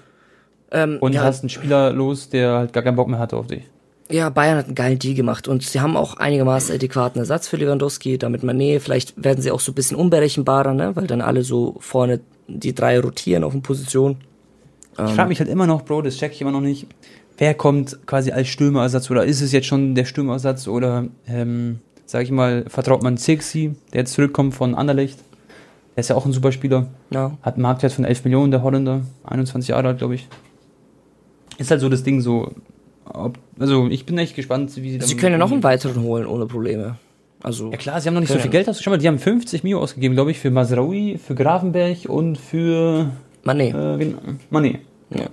[0.71, 3.47] ähm, Und ja, hast einen Spieler los, der halt gar keinen Bock mehr hatte auf
[3.47, 3.63] dich.
[4.11, 7.57] Ja, Bayern hat einen geilen Deal gemacht und sie haben auch einigermaßen adäquaten Ersatz für
[7.57, 11.43] Lewandowski, damit Mané, vielleicht werden sie auch so ein bisschen unberechenbarer, ne, weil dann alle
[11.43, 14.17] so vorne die drei rotieren auf den Positionen.
[14.97, 16.87] Ich frage mich halt immer noch, Bro, das check ich immer noch nicht.
[17.37, 22.23] Wer kommt quasi als Stürmerersatz oder ist es jetzt schon der Stürmerersatz oder, ähm, sag
[22.23, 25.19] ich mal, vertraut man Zirksi, der jetzt zurückkommt von Anderlecht?
[25.95, 26.87] Der ist ja auch ein super Spieler.
[27.09, 27.37] Ja.
[27.41, 29.01] Hat einen Marktwert von 11 Millionen, der Holländer.
[29.25, 30.27] 21 Jahre alt, glaube ich.
[31.57, 32.53] Ist halt so das Ding so.
[33.05, 36.01] Ob, also, ich bin echt gespannt, wie sie Sie damit können ja noch einen weiteren
[36.01, 36.97] holen ohne Probleme.
[37.43, 38.83] Also Ja klar, sie haben noch nicht so viel Geld ausgegeben.
[38.83, 43.11] Schau mal, die haben 50 Mio ausgegeben, glaube ich, für Masraoui, für Grafenberg und für
[43.45, 43.69] Mané.
[43.69, 44.17] äh, wen-
[44.51, 44.79] Mané.
[45.11, 45.27] Ja.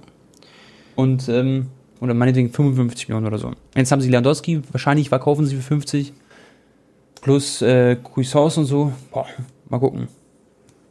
[0.97, 1.69] Und, ähm,
[2.01, 3.53] oder meinetwegen 55 Millionen oder so.
[3.75, 6.13] Jetzt haben sie Lewandowski, wahrscheinlich verkaufen sie für 50.
[7.23, 8.93] Plus äh, Cuisance und so.
[9.13, 9.27] Boah,
[9.69, 10.09] mal gucken.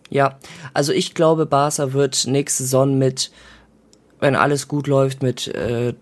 [0.10, 0.38] Ja,
[0.74, 3.32] also ich glaube, Barca wird nächste Saison mit,
[4.20, 5.94] wenn alles gut läuft, mit äh,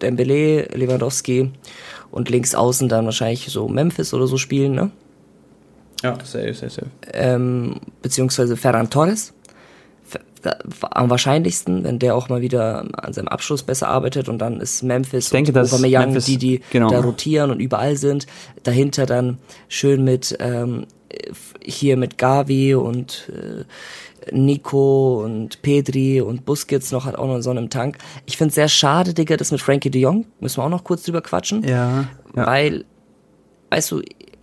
[0.00, 1.50] Dembele, Lewandowski
[2.10, 4.90] und links außen dann wahrscheinlich so Memphis oder so spielen, ne?
[6.02, 6.86] Ja, safe, safe, safe.
[7.12, 9.32] Ähm, beziehungsweise Ferran Torres.
[10.90, 14.82] Am wahrscheinlichsten, wenn der auch mal wieder an seinem Abschluss besser arbeitet und dann ist
[14.82, 16.90] Memphis ich denke, und Aubameyang Memphis, die, die genau.
[16.90, 18.26] da rotieren und überall sind.
[18.62, 20.86] Dahinter dann schön mit ähm,
[21.62, 23.64] hier mit Gavi und äh,
[24.30, 27.98] Nico und Pedri und Busquets noch hat auch noch so einen Tank.
[28.26, 30.26] Ich finde sehr schade, Digga, das mit Frankie de Jong.
[30.40, 31.64] Müssen wir auch noch kurz drüber quatschen.
[31.64, 32.08] Ja.
[32.36, 32.46] ja.
[32.46, 32.84] Weil,
[33.70, 34.02] weißt du,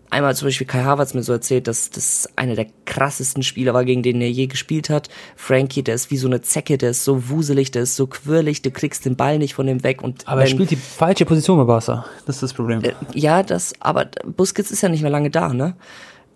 [0.10, 3.86] einmal zum Beispiel Kai Havertz mir so erzählt, dass das einer der krassesten Spieler war,
[3.86, 5.10] gegen den er je gespielt hat.
[5.36, 8.62] Frankie, der ist wie so eine Zecke, der ist so wuselig, der ist so quirlig,
[8.62, 10.02] du kriegst den Ball nicht von dem weg.
[10.02, 12.06] Und aber wenn, er spielt die falsche Position bei Barca.
[12.26, 12.84] Das ist das Problem.
[12.84, 15.76] Äh, ja, das, aber Busquets ist ja nicht mehr lange da, ne?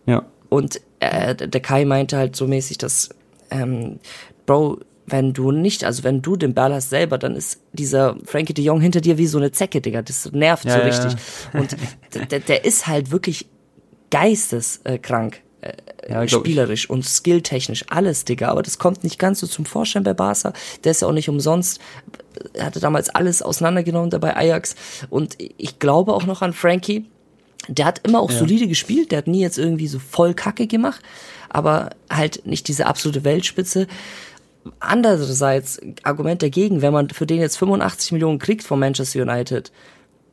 [0.06, 0.24] Ja.
[0.50, 3.10] Und äh, der Kai meinte halt so mäßig, dass,
[3.50, 4.00] ähm,
[4.46, 8.54] Bro, wenn du nicht, also wenn du den Ball hast selber, dann ist dieser Frankie
[8.54, 10.02] de Jong hinter dir wie so eine Zecke, Digga.
[10.02, 11.16] Das nervt ja, so richtig.
[11.54, 11.60] Ja.
[11.60, 11.76] Und
[12.32, 13.48] der, der ist halt wirklich
[14.13, 15.41] geisteskrank.
[15.62, 15.73] Äh,
[16.08, 18.49] ja, spielerisch und skilltechnisch, alles, Digga.
[18.49, 20.54] Aber das kommt nicht ganz so zum Vorschein bei Barca.
[20.84, 21.80] Der ist ja auch nicht umsonst.
[22.54, 24.76] Er hatte damals alles auseinandergenommen dabei Ajax.
[25.10, 27.06] Und ich glaube auch noch an Frankie.
[27.69, 28.38] Der hat immer auch ja.
[28.38, 29.12] solide gespielt.
[29.12, 31.02] Der hat nie jetzt irgendwie so voll Kacke gemacht.
[31.49, 33.88] Aber halt nicht diese absolute Weltspitze.
[34.80, 39.71] Andererseits, Argument dagegen, wenn man für den jetzt 85 Millionen kriegt von Manchester United,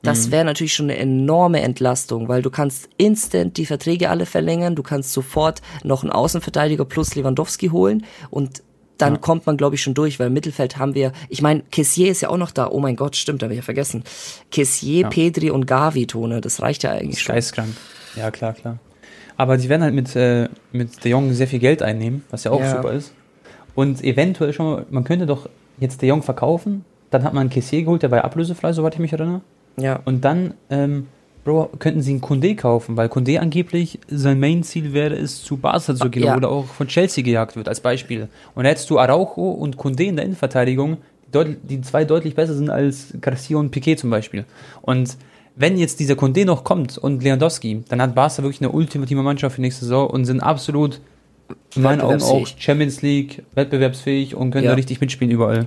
[0.02, 0.32] das mhm.
[0.32, 4.82] wäre natürlich schon eine enorme Entlastung, weil du kannst instant die Verträge alle verlängern, du
[4.82, 8.62] kannst sofort noch einen Außenverteidiger plus Lewandowski holen und
[9.00, 9.18] dann ja.
[9.18, 12.20] kommt man, glaube ich, schon durch, weil im Mittelfeld haben wir, ich meine, Kessier ist
[12.20, 12.68] ja auch noch da.
[12.68, 14.04] Oh mein Gott, stimmt, habe ich ja vergessen.
[14.50, 15.08] Kessier, ja.
[15.08, 17.34] Pedri und Gavi, Tone, das reicht ja eigentlich schon.
[17.34, 17.70] Geistkrank.
[18.14, 18.78] Ja, klar, klar.
[19.36, 22.50] Aber die werden halt mit, äh, mit De Jong sehr viel Geld einnehmen, was ja
[22.50, 22.76] auch ja.
[22.76, 23.14] super ist.
[23.74, 27.50] Und eventuell schon mal, man könnte doch jetzt De Jong verkaufen, dann hat man einen
[27.50, 29.40] Kessier geholt, der war ja ablösefrei, soweit ich mich erinnere.
[29.76, 30.00] Ja.
[30.04, 31.06] Und dann, ähm,
[31.44, 35.94] Bro, könnten sie einen Kunde kaufen, weil Kunde angeblich sein Main-Ziel wäre es, zu Barca
[35.94, 36.36] zu gehen ja.
[36.36, 38.28] oder auch von Chelsea gejagt wird, als Beispiel.
[38.54, 40.98] Und hättest du Araujo und Kunde in der Innenverteidigung,
[41.32, 44.44] die, die zwei deutlich besser sind als Garcia und Piquet zum Beispiel.
[44.82, 45.16] Und
[45.56, 49.56] wenn jetzt dieser Kunde noch kommt und Lewandowski, dann hat Barca wirklich eine ultimative Mannschaft
[49.56, 51.00] für nächste Saison und sind absolut
[51.74, 54.70] in meinen Augen auch Champions League wettbewerbsfähig und können ja.
[54.70, 55.66] da richtig mitspielen überall.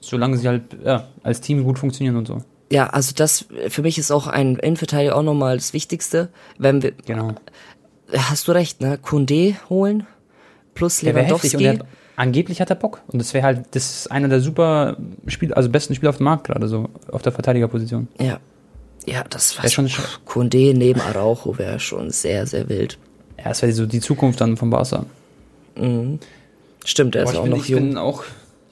[0.00, 3.98] Solange sie halt ja, als Team gut funktionieren und so ja, also das für mich
[3.98, 6.28] ist auch ein Innenverteidiger auch nochmal das Wichtigste.
[6.58, 7.34] Wenn wir genau.
[8.16, 8.98] hast du recht, ne?
[8.98, 10.06] Kunde holen
[10.74, 11.64] plus Lewandowski.
[11.64, 11.84] Hat,
[12.16, 13.00] angeblich hat er Bock.
[13.08, 16.24] Und das wäre halt, das ist einer der super Spiel, also besten Spieler auf dem
[16.24, 18.08] Markt gerade so, auf der Verteidigerposition.
[18.18, 18.38] Ja.
[19.06, 19.90] Ja, das war schon
[20.26, 22.98] Kunde neben Araujo wäre schon sehr, sehr wild.
[23.38, 25.06] Ja, das wäre so die Zukunft dann vom Barca.
[25.74, 26.18] Mhm.
[26.84, 27.88] Stimmt, er ist auch noch ich jung.
[27.88, 28.24] Bin auch,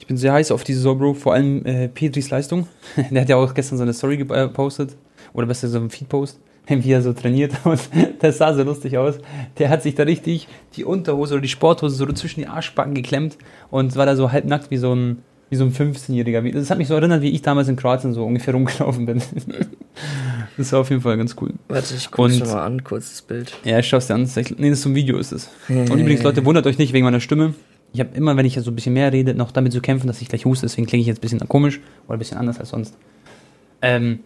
[0.09, 1.13] bin sehr heiß auf die Saison, Bro.
[1.13, 2.67] Vor allem äh, Petris Leistung.
[3.11, 4.97] Der hat ja auch gestern so eine Story gepostet.
[5.33, 7.53] Oder besser so einen Feed-Post, wie er so trainiert.
[7.63, 7.79] Und
[8.19, 9.19] das sah so lustig aus.
[9.59, 13.37] Der hat sich da richtig die Unterhose oder die Sporthose so zwischen die Arschbacken geklemmt
[13.69, 15.19] und war da so halbnackt wie so ein,
[15.51, 16.51] wie so ein 15-Jähriger.
[16.53, 19.21] Das hat mich so erinnert, wie ich damals in Kroatien so ungefähr rumgelaufen bin.
[20.57, 21.53] Das war auf jeden Fall ganz cool.
[21.67, 23.53] Warte, ich guck's schon mal an, kurzes Bild.
[23.63, 24.23] Ja, ich schaue es dir an.
[24.57, 25.49] Nee, das ist so ein Video, ist es.
[25.67, 27.53] Und übrigens, Leute, wundert euch nicht wegen meiner Stimme
[27.93, 30.21] ich habe immer, wenn ich so ein bisschen mehr rede, noch damit zu kämpfen, dass
[30.21, 32.69] ich gleich huste, deswegen klinge ich jetzt ein bisschen komisch oder ein bisschen anders als
[32.69, 32.95] sonst.
[33.81, 34.19] Ähm,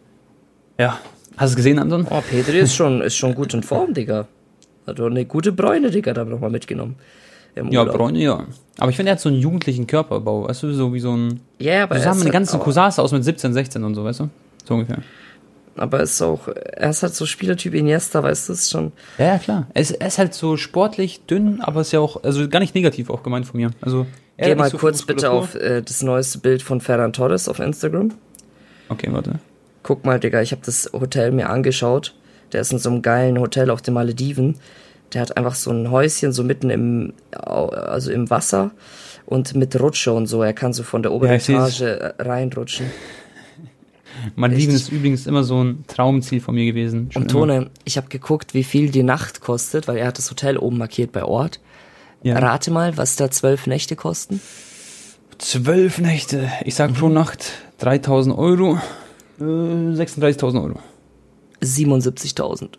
[0.77, 0.99] ja.
[1.37, 2.05] Hast du es gesehen, Anton?
[2.09, 4.27] Oh, Petri ist schon, ist schon gut in Form, Digga.
[4.85, 6.95] Hat doch eine gute Bräune, Digga, da nochmal mitgenommen.
[7.69, 8.45] Ja, Bräune, ja.
[8.79, 11.39] Aber ich finde, er hat so einen jugendlichen Körperbau, weißt du, so wie so ein.
[11.59, 11.99] Ja, yeah, aber.
[11.99, 14.29] So wir die ganzen Cousins aus mit 17, 16 und so, weißt du?
[14.65, 14.97] So ungefähr
[15.75, 18.91] aber ist auch, er ist halt so Spielertyp Iniesta, weißt du, ist schon.
[19.17, 19.67] Ja, ja, klar.
[19.73, 22.75] Er ist, er ist halt so sportlich, dünn, aber ist ja auch, also gar nicht
[22.75, 23.71] negativ auch gemeint von mir.
[23.81, 24.05] Also,
[24.37, 28.13] Geh mal so kurz bitte auf äh, das neueste Bild von Ferran Torres auf Instagram.
[28.89, 29.39] Okay, warte.
[29.83, 32.15] Guck mal, Digga, ich habe das Hotel mir angeschaut.
[32.51, 34.57] Der ist in so einem geilen Hotel auf den Malediven.
[35.13, 38.71] Der hat einfach so ein Häuschen so mitten im, also im Wasser
[39.25, 40.41] und mit Rutsche und so.
[40.41, 41.83] Er kann so von der oberen ja, Etage
[42.19, 42.87] reinrutschen.
[44.35, 47.09] Malediven ist übrigens immer so ein Traumziel von mir gewesen.
[47.15, 47.69] Und Tone, immer.
[47.83, 51.11] ich habe geguckt, wie viel die Nacht kostet, weil er hat das Hotel oben markiert
[51.11, 51.59] bei Ort.
[52.21, 52.39] Ja.
[52.39, 54.39] Rate mal, was da zwölf Nächte kosten.
[55.37, 56.49] Zwölf Nächte.
[56.63, 56.95] Ich sag mhm.
[56.95, 58.79] pro Nacht 3000 Euro.
[59.39, 60.79] Äh, 36.000 Euro.
[61.61, 62.69] 77.000.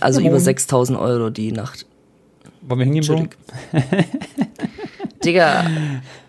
[0.00, 1.86] also über 6000 Euro die Nacht.
[2.62, 3.28] Wollen wir hingehen, Bro?
[5.24, 5.64] Digga,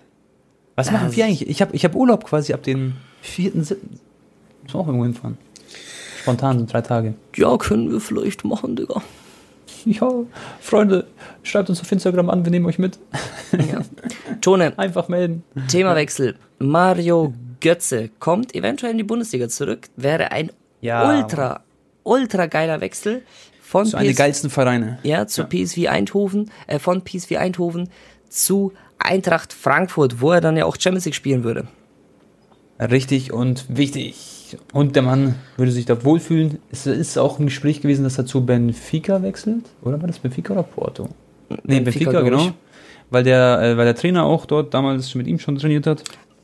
[0.77, 1.49] Was machen wir eigentlich?
[1.49, 3.77] Ich habe ich hab Urlaub quasi ab dem 4.7.
[4.63, 5.37] Muss auch irgendwo hinfahren.
[6.21, 7.15] Spontan, so drei Tage.
[7.35, 9.01] Ja, können wir vielleicht machen, Digga.
[9.85, 10.11] Ja,
[10.59, 11.07] Freunde,
[11.41, 12.99] schreibt uns auf Instagram an, wir nehmen euch mit.
[13.53, 13.81] Ja.
[14.41, 14.73] Tone.
[14.77, 15.43] Einfach melden.
[15.67, 16.35] Themawechsel.
[16.59, 19.87] Mario Götze kommt eventuell in die Bundesliga zurück.
[19.95, 21.09] Wäre ein ja.
[21.09, 21.63] ultra,
[22.03, 23.23] ultra geiler Wechsel
[23.61, 24.99] von zu einer geilsten Vereine.
[25.01, 25.47] Ja, zu ja.
[25.47, 27.89] PSV Eindhoven, äh, von PSV Eindhoven
[28.29, 31.67] zu Eintracht Frankfurt, wo er dann ja auch Champions League spielen würde.
[32.79, 34.57] Richtig und wichtig.
[34.71, 36.59] Und der Mann würde sich da wohlfühlen.
[36.71, 39.65] Es ist auch ein Gespräch gewesen, dass er zu Benfica wechselt.
[39.81, 41.09] Oder war das Benfica oder Porto?
[41.49, 42.51] Nee, Benfica, Benfica genau.
[43.09, 46.03] Weil der, äh, weil der Trainer auch dort damals mit ihm schon trainiert hat.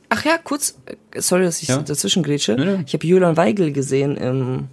[0.10, 1.78] Ach ja, kurz, äh, sorry, dass ich ja?
[1.78, 2.56] dazwischen grätsche.
[2.56, 2.84] Nee, nee.
[2.86, 4.68] Ich habe Julian Weigel gesehen im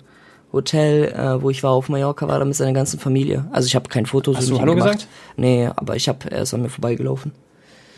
[0.53, 3.47] Hotel, äh, wo ich war auf Mallorca, war da mit seiner ganzen Familie.
[3.53, 4.93] Also ich habe kein Foto Hast du Hallo gemacht.
[4.93, 5.09] gesagt?
[5.37, 7.33] Nee, aber ich habe, er ist an mir vorbeigelaufen.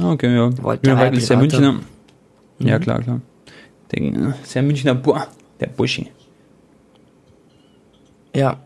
[0.02, 0.62] Ah, okay, ja.
[0.62, 1.72] Wollte Julian Weigel ist ja Münchner.
[1.72, 1.82] Mhm.
[2.66, 3.20] Ja, klar, klar.
[3.92, 5.26] Den, ist ja Münchner, boah,
[5.60, 6.10] der Buschi.
[8.34, 8.60] Ja,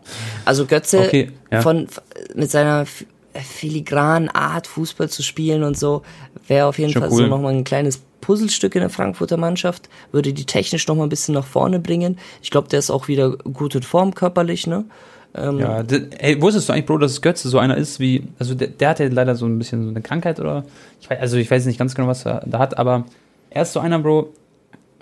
[0.45, 1.61] also Götze okay, ja.
[1.61, 1.87] von
[2.35, 2.85] mit seiner
[3.33, 6.03] filigranen Art Fußball zu spielen und so
[6.47, 7.23] wäre auf jeden Schon Fall cool.
[7.23, 11.09] so nochmal ein kleines Puzzlestück in der Frankfurter Mannschaft, würde die technisch noch mal ein
[11.09, 12.17] bisschen nach vorne bringen.
[12.41, 14.85] Ich glaube, der ist auch wieder gut in Form körperlich, ne?
[15.37, 15.83] Ähm, ja,
[16.17, 18.99] ey, wusstest du eigentlich, Bro, dass Götze so einer ist wie, also der, der hat
[18.99, 20.65] ja leider so ein bisschen so eine Krankheit oder,
[20.99, 23.05] ich weiß, also ich weiß nicht ganz genau, was er da hat, aber
[23.49, 24.33] er ist so einer, Bro,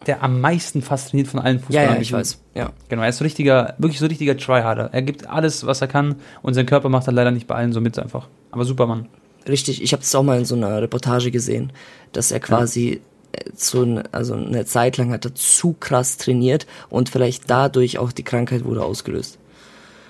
[0.06, 1.89] der am meisten fasziniert von allen Fußballern.
[1.89, 2.39] Ja, ja, ich weiß.
[2.54, 2.71] Ja.
[2.89, 4.89] Genau, er ist so richtiger, wirklich so richtiger Tryharder.
[4.91, 7.74] Er gibt alles, was er kann und sein Körper macht er leider nicht bei allen
[7.74, 8.28] so mit einfach.
[8.52, 9.08] Aber Supermann.
[9.48, 11.71] Richtig, ich habe das auch mal in so einer Reportage gesehen,
[12.12, 13.02] dass er quasi
[13.36, 13.52] ja.
[13.56, 18.24] so also eine Zeit lang hat er zu krass trainiert und vielleicht dadurch auch die
[18.24, 19.38] Krankheit wurde ausgelöst.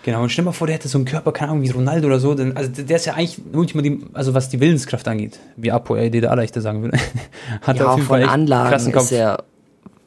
[0.06, 2.06] Genau, und stell dir mal vor, der hätte so einen Körper, keine Ahnung, wie Ronaldo
[2.06, 2.36] oder so.
[2.36, 5.96] Denn, also der ist ja eigentlich ultima die, also was die Willenskraft angeht, wie Apo
[5.96, 7.00] ey, der Leichte sagen würde.
[7.62, 9.46] hat ja, er auf jeden von Fall Anlagen ist er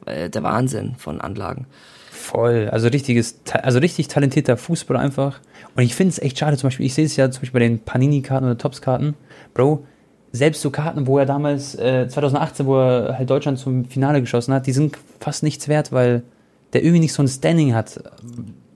[0.05, 1.65] äh, der Wahnsinn von Anlagen.
[2.11, 5.41] Voll, also richtiges, also richtig talentierter Fußballer einfach.
[5.75, 7.67] Und ich finde es echt schade, zum Beispiel, ich sehe es ja zum Beispiel bei
[7.67, 9.15] den Panini-Karten oder Tops-Karten,
[9.53, 9.85] Bro,
[10.31, 14.53] selbst so Karten, wo er damals, äh, 2018, wo er halt Deutschland zum Finale geschossen
[14.53, 16.23] hat, die sind fast nichts wert, weil
[16.73, 18.01] der irgendwie nicht so ein Standing hat.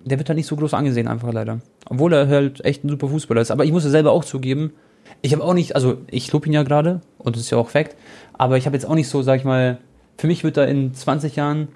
[0.06, 1.60] Der wird halt nicht so groß angesehen, einfach leider.
[1.90, 3.52] Obwohl er halt echt ein super Fußballer ist.
[3.52, 4.74] Aber ich muss es selber auch zugeben,
[5.22, 7.70] ich habe auch nicht, also ich lobe ihn ja gerade und das ist ja auch
[7.70, 7.96] Fakt,
[8.34, 9.78] aber ich habe jetzt auch nicht so, sag ich mal,
[10.18, 11.70] für mich wird er in 20 Jahren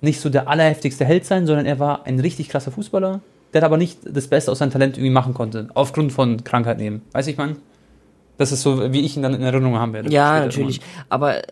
[0.00, 3.20] nicht so der allerheftigste Held sein, sondern er war ein richtig krasser Fußballer,
[3.52, 7.02] der aber nicht das Beste aus seinem Talent irgendwie machen konnte, aufgrund von Krankheit nehmen.
[7.12, 7.56] Weiß ich, man?
[8.38, 10.10] Das ist so, wie ich ihn dann in Erinnerung haben werde.
[10.10, 10.80] Ja, natürlich.
[10.80, 11.06] Irgendwann.
[11.08, 11.42] Aber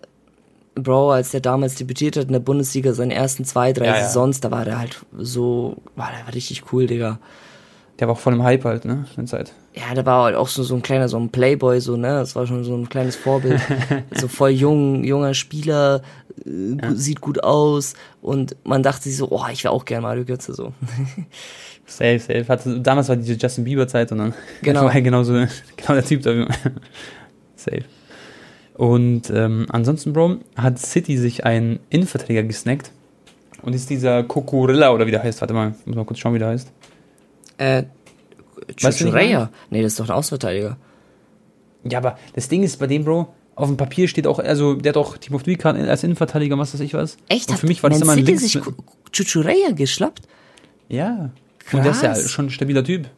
[0.74, 4.38] Bro, als der damals debütiert hat in der Bundesliga, seinen ersten zwei, drei ja, Saisons,
[4.38, 4.48] ja.
[4.48, 7.18] da war der halt so, war der richtig cool, Digga.
[8.00, 9.52] Der war auch voll im Hype halt, ne, in der Zeit.
[9.72, 12.34] Ja, der war halt auch so, so ein kleiner, so ein Playboy, so, ne, das
[12.34, 13.60] war schon so ein kleines Vorbild.
[14.10, 16.02] so voll jung, junger Spieler,
[16.44, 16.94] äh, ja.
[16.94, 20.54] sieht gut aus und man dachte sich so, oh, ich wäre auch gern Mario Götze,
[20.54, 20.72] so.
[21.87, 22.48] safe, safe.
[22.48, 24.82] Hatte, damals war diese Justin Bieber Zeit und dann genau.
[24.84, 26.48] war er genauso, genau der Typ da.
[27.54, 27.84] safe.
[28.74, 32.90] Und ähm, ansonsten, Bro, hat City sich einen Innenverträger gesnackt
[33.62, 36.40] und ist dieser Kokurilla oder wie der heißt, warte mal, muss mal kurz schauen, wie
[36.40, 36.70] der heißt.
[37.58, 37.84] Äh,
[38.76, 39.50] Chuchureya?
[39.70, 40.76] Nee, das ist doch ein Außenverteidiger.
[41.84, 44.90] Ja, aber das Ding ist bei dem, Bro, auf dem Papier steht auch, also der
[44.90, 47.16] hat auch Timo Duykan als Innenverteidiger, was weiß ich was.
[47.28, 47.50] Echt?
[47.50, 48.58] Und für mich war das immer ein Links sich
[49.12, 50.22] Chuchureya geschlappt?
[50.88, 51.30] Ja.
[51.60, 51.74] Krass.
[51.74, 53.08] Und der ist ja schon ein stabiler Typ.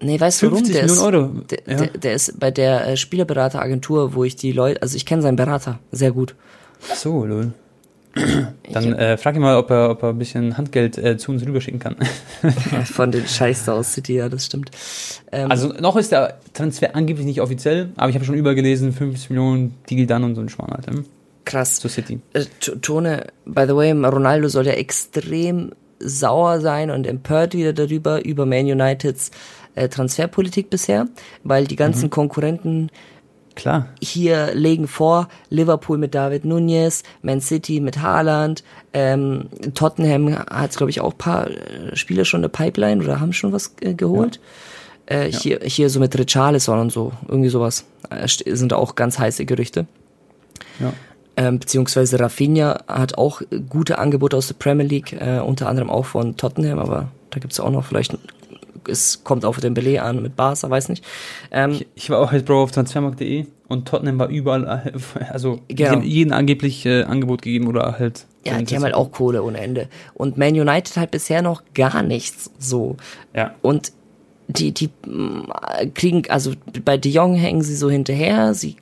[0.00, 0.64] Nee, weißt du warum?
[0.64, 1.28] Der Millionen ist, Euro.
[1.50, 1.76] Der, ja.
[1.76, 5.36] der, der, ist bei der äh, Spielerberateragentur, wo ich die Leute, also ich kenne seinen
[5.36, 6.34] Berater sehr gut.
[6.94, 7.52] So, lol.
[8.72, 11.44] Dann äh, frag ihn mal, ob er, ob er ein bisschen Handgeld äh, zu uns
[11.44, 11.96] rüberschicken kann.
[12.84, 14.70] Von den Scheiß aus City, ja, das stimmt.
[15.32, 19.30] Ähm, also noch ist der Transfer angeblich nicht offiziell, aber ich habe schon übergelesen, 50
[19.30, 19.74] Millionen
[20.06, 20.92] dann und so ein Schwan, Alter.
[21.44, 21.78] Krass.
[21.78, 22.20] Zu City.
[22.32, 22.44] Äh,
[22.80, 28.46] Tone, by the way, Ronaldo soll ja extrem sauer sein und empört wieder darüber, über
[28.46, 29.30] Man Uniteds
[29.74, 31.06] äh, Transferpolitik bisher,
[31.44, 32.10] weil die ganzen mhm.
[32.10, 32.90] Konkurrenten
[33.56, 33.88] Klar.
[34.02, 40.90] Hier legen vor Liverpool mit David Nunez, Man City mit Haaland, ähm, Tottenham hat, glaube
[40.90, 44.40] ich, auch paar äh, Spieler schon eine Pipeline oder haben schon was äh, geholt.
[45.08, 45.16] Ja.
[45.16, 45.38] Äh, ja.
[45.38, 47.86] Hier, hier so mit Richarlison und so, irgendwie sowas.
[48.10, 49.86] Äh, sind auch ganz heiße Gerüchte.
[50.78, 50.92] Ja.
[51.36, 56.06] Ähm, beziehungsweise Rafinha hat auch gute Angebote aus der Premier League, äh, unter anderem auch
[56.06, 58.16] von Tottenham, aber da gibt's auch noch vielleicht
[58.88, 61.04] es kommt auf den Belay an mit Barca, weiß nicht.
[61.50, 64.92] Ähm, ich, ich, war auch halt Bro auf transfermarkt.de und Tottenham war überall,
[65.30, 66.00] also genau.
[66.00, 68.26] jeden angeblich äh, Angebot gegeben oder halt.
[68.44, 69.88] Ja, die haben halt auch Kohle ohne Ende.
[70.14, 72.96] Und Man United halt bisher noch gar nichts so.
[73.34, 73.54] Ja.
[73.60, 73.92] Und
[74.48, 76.52] die, die äh, kriegen, also
[76.84, 78.76] bei De Jong hängen sie so hinterher, sie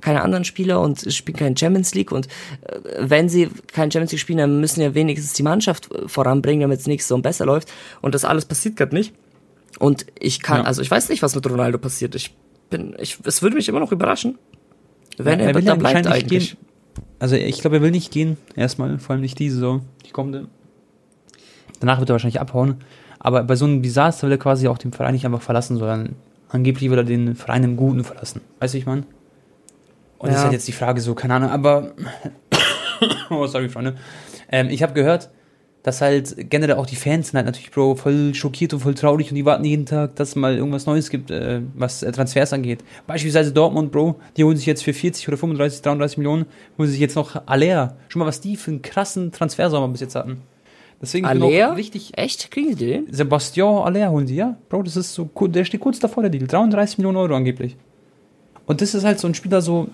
[0.00, 2.26] keine anderen Spieler und spielen kein Champions League und
[2.62, 6.62] äh, wenn sie kein Champions League spielen, dann müssen ja wenigstens die Mannschaft äh, voranbringen,
[6.62, 9.12] damit es nächstes so besser läuft und das alles passiert gerade nicht.
[9.78, 10.64] Und ich kann, ja.
[10.64, 12.14] also ich weiß nicht, was mit Ronaldo passiert.
[12.14, 12.34] Ich
[12.70, 14.38] bin, ich, es würde mich immer noch überraschen,
[15.16, 16.50] wenn ja, er, er da bleibt eigentlich.
[16.50, 16.58] Gehen.
[17.18, 20.46] Also ich glaube, er will nicht gehen, erstmal, vor allem nicht diese so, die kommende.
[21.80, 22.76] Danach wird er wahrscheinlich abhauen.
[23.18, 26.16] Aber bei so einem Desaster will er quasi auch den Verein nicht einfach verlassen, sondern
[26.48, 28.40] angeblich will er den Verein im Guten verlassen.
[28.60, 29.04] Weißt du, ich meine?
[30.18, 30.32] Und ja.
[30.32, 31.92] das ist halt jetzt die Frage so, keine Ahnung, aber.
[33.30, 33.96] oh, sorry, Freunde.
[34.50, 35.30] Ähm, ich habe gehört,
[35.82, 39.30] dass halt generell auch die Fans sind halt natürlich, Bro, voll schockiert und voll traurig
[39.30, 42.52] und die warten jeden Tag, dass es mal irgendwas Neues gibt, äh, was äh, Transfers
[42.52, 42.84] angeht.
[43.06, 46.98] Beispielsweise Dortmund, Bro, die holen sich jetzt für 40 oder 35, 33 Millionen, holen sich
[46.98, 47.96] jetzt noch Aller.
[48.08, 50.42] Schon mal, was die für einen krassen Transfersommer bis jetzt hatten.
[51.00, 51.76] Deswegen Aller?
[51.76, 52.12] richtig.
[52.16, 52.50] Echt?
[52.50, 53.06] Kriegen die den?
[53.12, 54.56] Sebastian Aller holen die, ja.
[54.68, 56.46] Bro, das ist so, der steht kurz davor, der Deal.
[56.46, 57.76] 33 Millionen Euro angeblich.
[58.66, 59.88] Und das ist halt so ein Spieler so,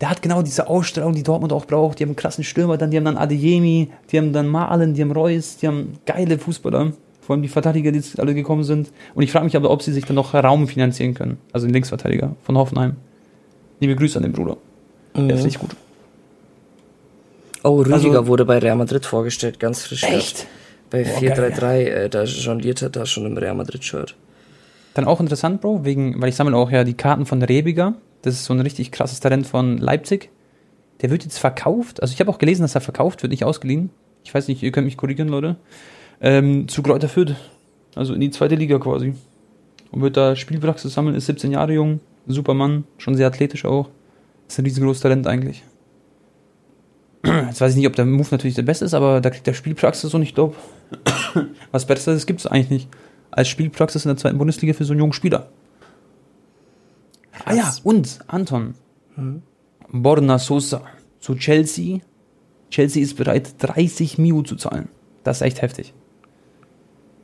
[0.00, 1.98] der hat genau diese Ausstrahlung, die Dortmund auch braucht.
[1.98, 5.02] Die haben einen krassen Stürmer, dann, die haben dann Adeyemi, die haben dann Malen, die
[5.02, 6.92] haben Reus, die haben geile Fußballer.
[7.20, 8.92] Vor allem die Verteidiger, die jetzt alle gekommen sind.
[9.14, 11.38] Und ich frage mich aber, ob sie sich dann noch Raum finanzieren können.
[11.52, 12.96] Also den Linksverteidiger von Hoffenheim.
[13.80, 14.56] Liebe Grüße an den Bruder.
[15.14, 15.28] Mhm.
[15.28, 15.70] Der ist nicht gut.
[17.66, 20.04] Oh, Rüdiger also, wurde bei Real Madrid vorgestellt, ganz frisch.
[20.04, 20.46] Echt?
[20.88, 24.14] Bei 4-3-3, äh, da jongliert er da schon im Real Madrid-Shirt.
[24.94, 27.94] Dann auch interessant, Bro, wegen, weil ich sammle auch ja die Karten von Rebiger.
[28.22, 30.30] Das ist so ein richtig krasses Talent von Leipzig.
[31.02, 32.00] Der wird jetzt verkauft.
[32.00, 33.90] Also ich habe auch gelesen, dass er verkauft wird, nicht ausgeliehen.
[34.22, 35.56] Ich weiß nicht, ihr könnt mich korrigieren, Leute.
[36.20, 37.34] Ähm, zu Kräuter Fürth.
[37.96, 39.14] Also in die zweite Liga quasi.
[39.90, 41.98] Und wird da Spielpraxis sammeln, ist 17 Jahre jung,
[42.28, 43.88] Supermann, schon sehr athletisch auch.
[44.46, 45.64] Ist ein riesengroßes Talent eigentlich.
[47.26, 49.54] Jetzt weiß ich nicht, ob der Move natürlich der beste ist, aber da kriegt der
[49.54, 50.56] Spielpraxis so nicht glaube.
[51.72, 52.88] Was Besseres gibt es eigentlich nicht.
[53.30, 55.48] Als Spielpraxis in der zweiten Bundesliga für so einen jungen Spieler.
[57.32, 57.44] Krass.
[57.44, 58.74] Ah ja, und Anton.
[59.16, 59.42] Hm.
[59.92, 60.82] Borna Sosa
[61.20, 62.00] zu Chelsea.
[62.70, 64.88] Chelsea ist bereit, 30 Mio zu zahlen.
[65.24, 65.92] Das ist echt heftig.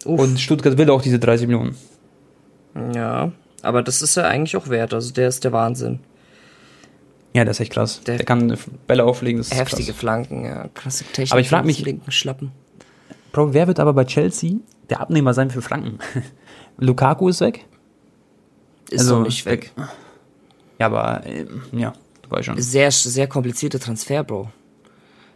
[0.05, 0.21] Uff.
[0.21, 1.77] Und Stuttgart will auch diese 30 Millionen.
[2.95, 4.95] Ja, aber das ist ja eigentlich auch wert.
[4.95, 6.01] Also der ist der Wahnsinn.
[7.35, 8.03] Ja, der ist echt krass.
[8.07, 9.39] Der, der kann Bälle auflegen.
[9.39, 9.97] Das heftige krass.
[9.97, 10.69] Flanken, ja.
[10.75, 11.33] Krasse Technik.
[11.33, 12.53] Aber ich frage mich, linken Schlappen.
[13.33, 14.57] Bro, wer wird aber bei Chelsea
[14.91, 15.99] der Abnehmer sein für Flanken?
[16.79, 17.65] Lukaku ist weg.
[18.91, 19.73] Ist also, nicht weg.
[20.79, 22.61] Ja, aber äh, ja, du weißt schon.
[22.61, 24.51] Sehr, sehr komplizierter Transfer, Bro.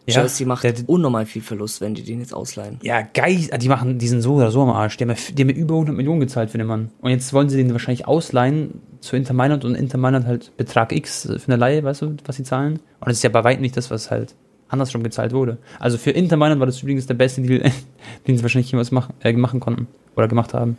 [0.06, 2.78] Ja, Chelsea macht der, unnormal viel Verlust, wenn die den jetzt ausleihen.
[2.82, 3.48] Ja, geil.
[3.58, 4.96] Die machen, die sind so oder so am Arsch.
[4.96, 6.90] Die haben, die haben über 100 Millionen gezahlt für den Mann.
[7.00, 10.92] Und jetzt wollen sie den wahrscheinlich ausleihen zu Inter Mailand und Inter Mailand halt Betrag
[10.92, 12.74] X für eine Leihe, weißt du, was sie zahlen?
[13.00, 14.34] Und das ist ja bei weitem nicht das, was halt
[14.68, 15.58] andersrum gezahlt wurde.
[15.80, 17.60] Also für Inter Mailand war das übrigens der beste Deal,
[18.26, 20.76] den sie wahrscheinlich jemals machen, äh, machen konnten oder gemacht haben.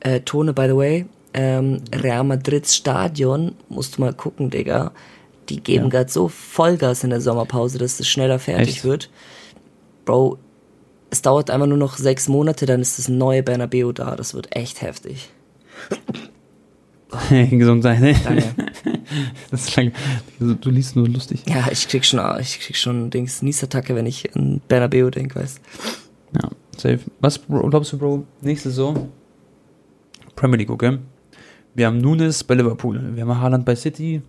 [0.00, 4.92] Äh, Tone, by the way, ähm, Real Madrids Stadion, musst du mal gucken, Digga
[5.50, 5.90] die geben ja.
[5.90, 8.84] gerade so Vollgas in der Sommerpause, dass es schneller fertig Echt?
[8.84, 9.10] wird.
[10.04, 10.38] Bro,
[11.10, 14.16] es dauert einfach nur noch sechs Monate, dann ist das neue Bernabeu da.
[14.16, 15.30] Das wird echt heftig.
[17.50, 18.14] Gesund sein, ne?
[18.24, 18.44] Danke.
[19.50, 19.90] Das ist lang,
[20.38, 21.42] du liest nur lustig.
[21.48, 25.60] Ja, ich krieg schon, ich krieg schon Dings, Niesattacke, wenn ich an Bernabeu denke, weißt
[26.40, 27.00] Ja, safe.
[27.18, 29.10] Was glaubst du, Bro, nächste Saison?
[30.36, 30.98] Premier League, okay?
[31.74, 34.22] Wir haben Nunes bei Liverpool, wir haben Haaland bei City,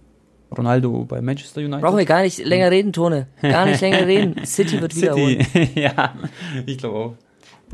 [0.55, 1.81] Ronaldo bei Manchester United.
[1.81, 3.27] Brauchen wir gar nicht länger reden, Tone.
[3.41, 4.35] Gar nicht länger reden.
[4.45, 5.45] City wird wiederholen.
[5.75, 6.13] ja,
[6.65, 7.13] ich glaube auch.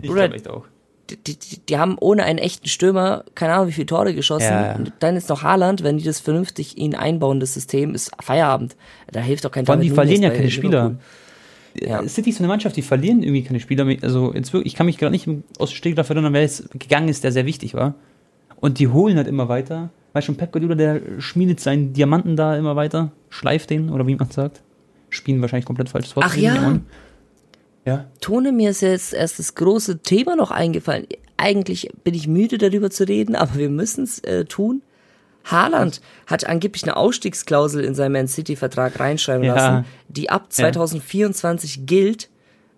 [0.02, 0.66] Ich glaube echt auch.
[1.10, 4.52] Die, die, die, haben ohne einen echten Stürmer, keine Ahnung, wie viele Tore geschossen.
[4.52, 4.76] Ja.
[4.76, 8.76] Und dann ist noch Haaland, wenn die das vernünftig ihn einbauen, das System, ist Feierabend.
[9.10, 10.98] Da hilft doch kein Vor allem, die verlieren ja keine Spieler.
[11.80, 12.06] Ja.
[12.08, 13.98] City ist so eine Mannschaft, die verlieren irgendwie keine Spieler mehr.
[14.02, 17.08] Also jetzt wirklich, ich kann mich gerade nicht aus dem Stegreif erinnern, wer jetzt gegangen
[17.08, 17.96] ist, der sehr wichtig war.
[18.60, 19.92] Und die holen halt immer weiter.
[20.18, 24.16] Weißt schon, Pep Guardiola, der schmiedet seinen Diamanten da immer weiter, schleift den, oder wie
[24.16, 24.64] man sagt.
[25.12, 26.26] Spielen wahrscheinlich komplett falsches Wort.
[26.28, 26.80] Ach ja.
[27.86, 28.06] Ja.
[28.20, 31.06] Tone, mir ist jetzt erst das große Thema noch eingefallen.
[31.38, 34.82] Eigentlich bin ich müde darüber zu reden, aber wir müssen es äh, tun.
[35.46, 39.54] Haaland hat angeblich eine Ausstiegsklausel in seinen Man City-Vertrag reinschreiben ja.
[39.54, 41.84] lassen, die ab 2024 ja.
[41.86, 42.30] gilt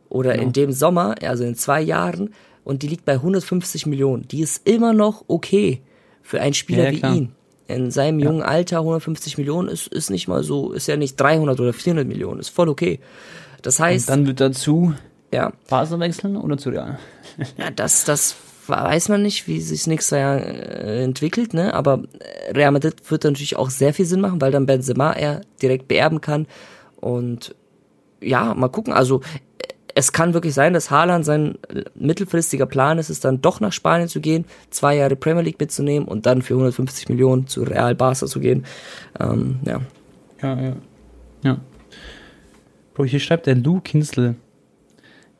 [0.10, 0.44] oder genau.
[0.44, 2.34] in dem Sommer, also in zwei Jahren,
[2.66, 4.28] und die liegt bei 150 Millionen.
[4.28, 5.82] Die ist immer noch okay
[6.22, 7.32] für einen Spieler ja, wie ihn.
[7.70, 11.60] In seinem jungen Alter 150 Millionen ist, ist nicht mal so, ist ja nicht 300
[11.60, 13.00] oder 400 Millionen, ist voll okay.
[13.62, 14.10] Das heißt.
[14.10, 14.94] Und dann wird dazu
[15.32, 15.54] ja.
[15.70, 16.98] Basel wechseln oder zu Real?
[17.58, 18.36] ja, das, das
[18.68, 21.74] weiß man nicht, wie sich nächstes Jahr äh, entwickelt, ne?
[21.74, 22.04] Aber
[22.52, 26.22] Real Madrid wird natürlich auch sehr viel Sinn machen, weil dann Benzema er direkt beerben
[26.22, 26.48] kann.
[27.00, 27.56] Und
[28.22, 28.94] ja, mal gucken.
[28.94, 29.22] Also
[30.00, 31.58] es kann wirklich sein, dass Haaland sein
[31.94, 36.08] mittelfristiger Plan ist, es dann doch nach Spanien zu gehen, zwei Jahre Premier League mitzunehmen
[36.08, 38.66] und dann für 150 Millionen zu Real Barca zu gehen.
[39.20, 39.82] Ähm, ja.
[40.42, 40.76] Ja, ja.
[41.44, 41.58] Ja.
[42.94, 44.36] Bro, hier schreibt der Lou Kinsel.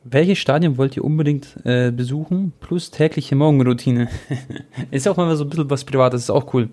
[0.04, 2.52] Welche Stadien wollt ihr unbedingt äh, besuchen?
[2.60, 4.08] Plus tägliche Morgenroutine.
[4.90, 6.68] ist auch mal so ein bisschen was Privates, ist auch cool.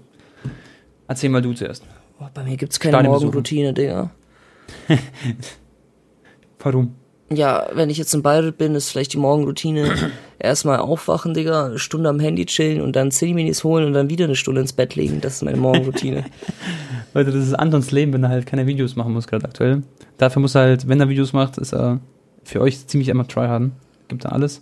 [1.07, 1.85] Erzähl mal du zuerst.
[2.19, 4.11] Boah, bei mir gibt's keine Stadion Morgenroutine, Digga.
[6.59, 6.95] Warum?
[7.29, 9.93] Ja, wenn ich jetzt in Bayreuth bin, ist vielleicht die Morgenroutine
[10.39, 14.25] erstmal aufwachen, Digga, eine Stunde am Handy chillen und dann Cineminis holen und dann wieder
[14.25, 15.19] eine Stunde ins Bett legen.
[15.19, 16.23] Das ist meine Morgenroutine.
[17.13, 19.83] Leute, das ist Antons Leben, wenn er halt keine Videos machen muss, gerade aktuell.
[20.17, 21.99] Dafür muss er halt, wenn er Videos macht, ist er
[22.43, 23.73] für euch ziemlich immer tryharden.
[24.07, 24.61] Gibt da alles.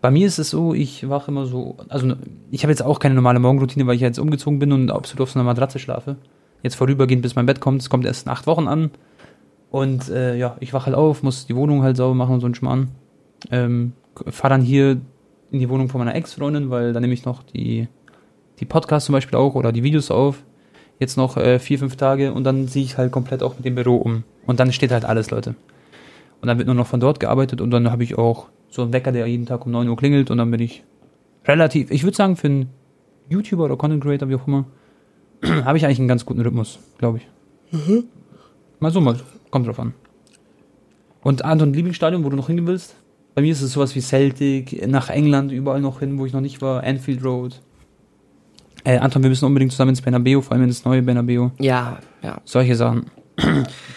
[0.00, 2.12] Bei mir ist es so, ich wache immer so, also
[2.50, 5.30] ich habe jetzt auch keine normale Morgenroutine, weil ich jetzt umgezogen bin und absolut auf
[5.30, 6.16] so einer Matratze schlafe.
[6.62, 7.82] Jetzt vorübergehend, bis mein Bett kommt.
[7.82, 8.90] Es kommt erst in acht Wochen an.
[9.74, 12.46] Und äh, ja, ich wache halt auf, muss die Wohnung halt sauber machen und so
[12.46, 12.92] ein Schmarrn.
[13.50, 13.92] Ähm,
[14.28, 15.00] fahre dann hier
[15.50, 17.88] in die Wohnung von meiner Ex-Freundin, weil da nehme ich noch die,
[18.60, 20.44] die Podcasts zum Beispiel auch oder die Videos auf.
[21.00, 23.74] Jetzt noch äh, vier, fünf Tage und dann ziehe ich halt komplett auch mit dem
[23.74, 24.22] Büro um.
[24.46, 25.56] Und dann steht halt alles, Leute.
[26.40, 28.92] Und dann wird nur noch von dort gearbeitet und dann habe ich auch so einen
[28.92, 30.84] Wecker, der jeden Tag um 9 Uhr klingelt und dann bin ich
[31.46, 32.68] relativ, ich würde sagen, für einen
[33.28, 34.66] YouTuber oder Content Creator, wie auch immer,
[35.64, 37.28] habe ich eigentlich einen ganz guten Rhythmus, glaube ich.
[37.72, 38.04] Mhm.
[38.78, 39.16] Mal so, mal.
[39.54, 39.94] Kommt drauf an.
[41.22, 42.96] Und Anton, Lieblingsstadion, wo du noch hingehen willst?
[43.36, 46.40] Bei mir ist es sowas wie Celtic, nach England überall noch hin, wo ich noch
[46.40, 47.60] nicht war, Anfield Road.
[48.82, 51.50] Äh, Anton, wir müssen unbedingt zusammen ins Bernabeu, vor allem ins neue Bernabeu.
[51.60, 52.40] Ja, ja.
[52.44, 53.06] Solche Sachen.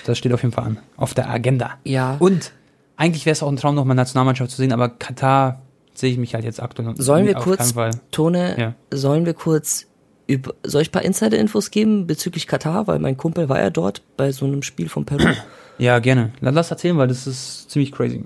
[0.06, 0.78] Das steht auf jeden Fall an.
[0.96, 1.72] Auf der Agenda.
[1.84, 2.18] Ja.
[2.20, 2.52] Und
[2.96, 5.64] eigentlich wäre es auch ein Traum, noch mal Nationalmannschaft zu sehen, aber Katar
[5.96, 6.94] sehe ich mich halt jetzt aktuell.
[6.98, 7.74] Sollen wir kurz,
[8.12, 8.76] Tone, ja.
[8.96, 9.87] sollen wir kurz
[10.28, 12.88] über, soll ich ein paar Insider-Infos geben bezüglich Katar?
[12.88, 15.24] Weil mein Kumpel war ja dort bei so einem Spiel von Peru.
[15.80, 16.32] Ja, gerne.
[16.42, 18.24] Lass erzählen, weil das ist ziemlich crazy.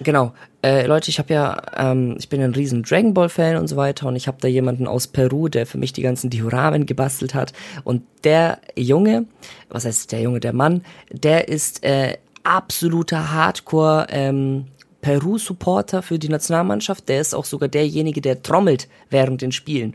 [0.00, 0.32] Genau.
[0.60, 3.76] Äh, Leute, ich habe ja, ähm, ich bin ein riesen Dragon Ball Fan und so
[3.76, 7.32] weiter und ich habe da jemanden aus Peru, der für mich die ganzen Dioramen gebastelt
[7.34, 7.52] hat
[7.84, 9.26] und der Junge,
[9.68, 10.82] was heißt der Junge, der Mann,
[11.12, 14.66] der ist äh, absoluter Hardcore ähm,
[15.00, 17.08] Peru-Supporter für die Nationalmannschaft.
[17.08, 19.94] Der ist auch sogar derjenige, der trommelt während den Spielen.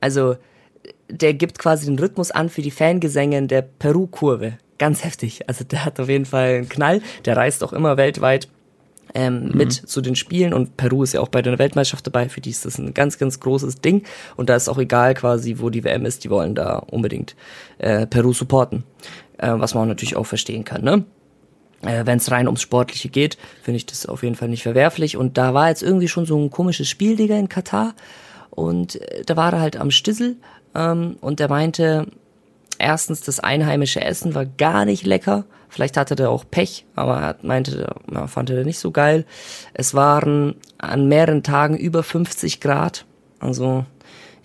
[0.00, 0.36] Also
[1.10, 4.58] der gibt quasi den Rhythmus an für die Fangesänge der Peru-Kurve.
[4.78, 5.48] Ganz heftig.
[5.48, 7.02] Also der hat auf jeden Fall einen Knall.
[7.24, 8.48] Der reist auch immer weltweit
[9.14, 9.56] ähm, mhm.
[9.56, 12.28] mit zu den Spielen und Peru ist ja auch bei der Weltmeisterschaft dabei.
[12.28, 14.04] Für die ist das ein ganz, ganz großes Ding.
[14.36, 16.24] Und da ist auch egal quasi, wo die WM ist.
[16.24, 17.34] Die wollen da unbedingt
[17.78, 18.84] äh, Peru supporten.
[19.38, 21.04] Äh, was man natürlich auch verstehen kann, ne?
[21.82, 25.16] Äh, Wenn es rein ums Sportliche geht, finde ich das auf jeden Fall nicht verwerflich.
[25.16, 27.94] Und da war jetzt irgendwie schon so ein komisches Spiel, Digga, in Katar.
[28.50, 30.36] Und äh, da war er halt am Stissel
[30.74, 32.06] ähm, und er meinte,
[32.78, 35.44] erstens, das einheimische Essen war gar nicht lecker.
[35.68, 39.26] Vielleicht hatte der auch Pech, aber er meinte, ja, fand er nicht so geil.
[39.74, 43.04] Es waren an mehreren Tagen über 50 Grad,
[43.38, 43.84] also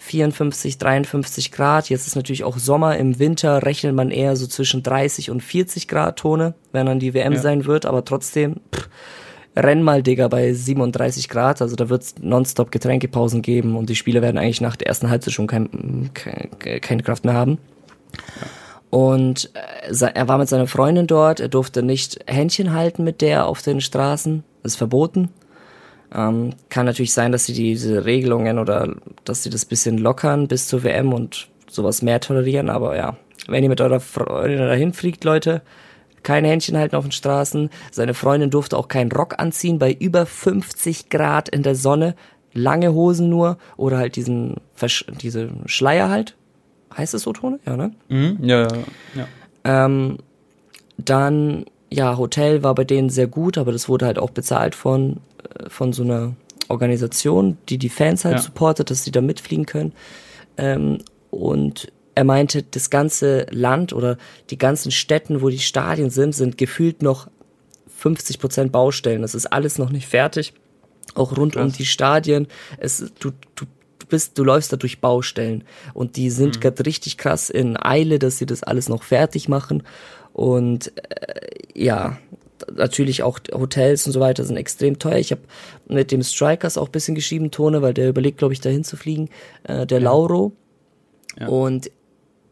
[0.04, 1.90] 54, 53 Grad.
[1.90, 2.98] Jetzt ist natürlich auch Sommer.
[2.98, 7.14] Im Winter rechnet man eher so zwischen 30 und 40 Grad Tone, wenn dann die
[7.14, 7.40] WM ja.
[7.40, 8.90] sein wird, aber trotzdem, pff,
[9.56, 11.62] renn mal, Digga, bei 37 Grad.
[11.62, 15.10] Also da wird es nonstop Getränkepausen geben und die Spieler werden eigentlich nach der ersten
[15.10, 17.58] Halbzeit schon kein, kein, keine Kraft mehr haben.
[18.90, 23.48] Und äh, er war mit seiner Freundin dort, er durfte nicht Händchen halten mit der
[23.48, 25.30] auf den Straßen, das ist verboten.
[26.14, 30.68] Ähm, kann natürlich sein, dass sie diese Regelungen oder dass sie das bisschen lockern bis
[30.68, 35.24] zur WM und sowas mehr tolerieren, aber ja, wenn ihr mit eurer Freundin dahin fliegt,
[35.24, 35.64] Leute,
[36.24, 37.70] kein Händchen halten auf den Straßen.
[37.92, 42.16] Seine Freundin durfte auch keinen Rock anziehen bei über 50 Grad in der Sonne.
[42.54, 46.36] Lange Hosen nur oder halt diesen Versch diese Schleier halt.
[46.96, 47.60] Heißt es so, Tone?
[47.66, 47.92] Ja, ne?
[48.10, 48.78] Mhm, ja, ja,
[49.16, 49.28] ja.
[49.86, 50.18] Ähm,
[50.98, 55.18] dann, ja, Hotel war bei denen sehr gut, aber das wurde halt auch bezahlt von,
[55.58, 56.34] äh, von so einer
[56.70, 58.42] Organisation, die die Fans halt ja.
[58.42, 59.94] supportet, dass sie da mitfliegen können.
[60.58, 61.00] Ähm,
[61.32, 64.18] und er meinte, das ganze Land oder
[64.50, 67.28] die ganzen Städten, wo die Stadien sind, sind gefühlt noch
[67.98, 69.22] 50 Prozent Baustellen.
[69.22, 70.54] Das ist alles noch nicht fertig.
[71.16, 71.64] Auch rund Krass.
[71.64, 72.48] um die Stadien.
[72.78, 73.66] Es, du, du,
[74.00, 75.64] du bist, du läufst da durch Baustellen.
[75.94, 76.60] Und die sind mhm.
[76.60, 79.84] gerade richtig krass in Eile, dass sie das alles noch fertig machen.
[80.34, 82.18] Und äh, ja,
[82.76, 85.18] natürlich auch Hotels und so weiter sind extrem teuer.
[85.18, 85.42] Ich habe
[85.88, 89.30] mit dem Strikers auch bisschen geschrieben, Tone, weil der überlegt, glaube ich, dahin zu fliegen.
[89.64, 90.06] Äh, der ja.
[90.06, 90.54] Lauro.
[91.40, 91.48] Ja.
[91.48, 91.90] Und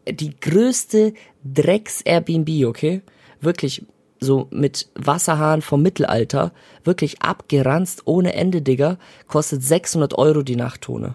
[0.08, 3.02] die größte Drecks-Airbnb, okay?
[3.40, 3.84] Wirklich
[4.20, 6.52] so mit Wasserhahn vom Mittelalter,
[6.84, 11.14] wirklich abgeranzt ohne Ende, Digga, kostet 600 Euro die Nachttone.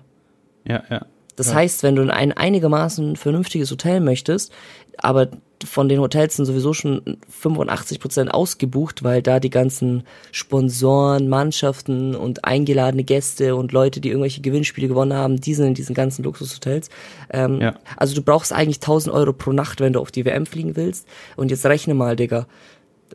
[0.66, 1.06] Ja, ja.
[1.36, 1.56] Das ja.
[1.56, 4.52] heißt, wenn du in ein einigermaßen vernünftiges Hotel möchtest,
[4.98, 5.30] aber
[5.66, 12.16] von den Hotels sind sowieso schon 85 Prozent ausgebucht, weil da die ganzen Sponsoren, Mannschaften
[12.16, 16.24] und eingeladene Gäste und Leute, die irgendwelche Gewinnspiele gewonnen haben, die sind in diesen ganzen
[16.24, 16.90] Luxushotels.
[17.32, 17.76] Ähm, ja.
[17.96, 21.08] Also du brauchst eigentlich 1000 Euro pro Nacht, wenn du auf die WM fliegen willst.
[21.36, 22.48] Und jetzt rechne mal, Digga.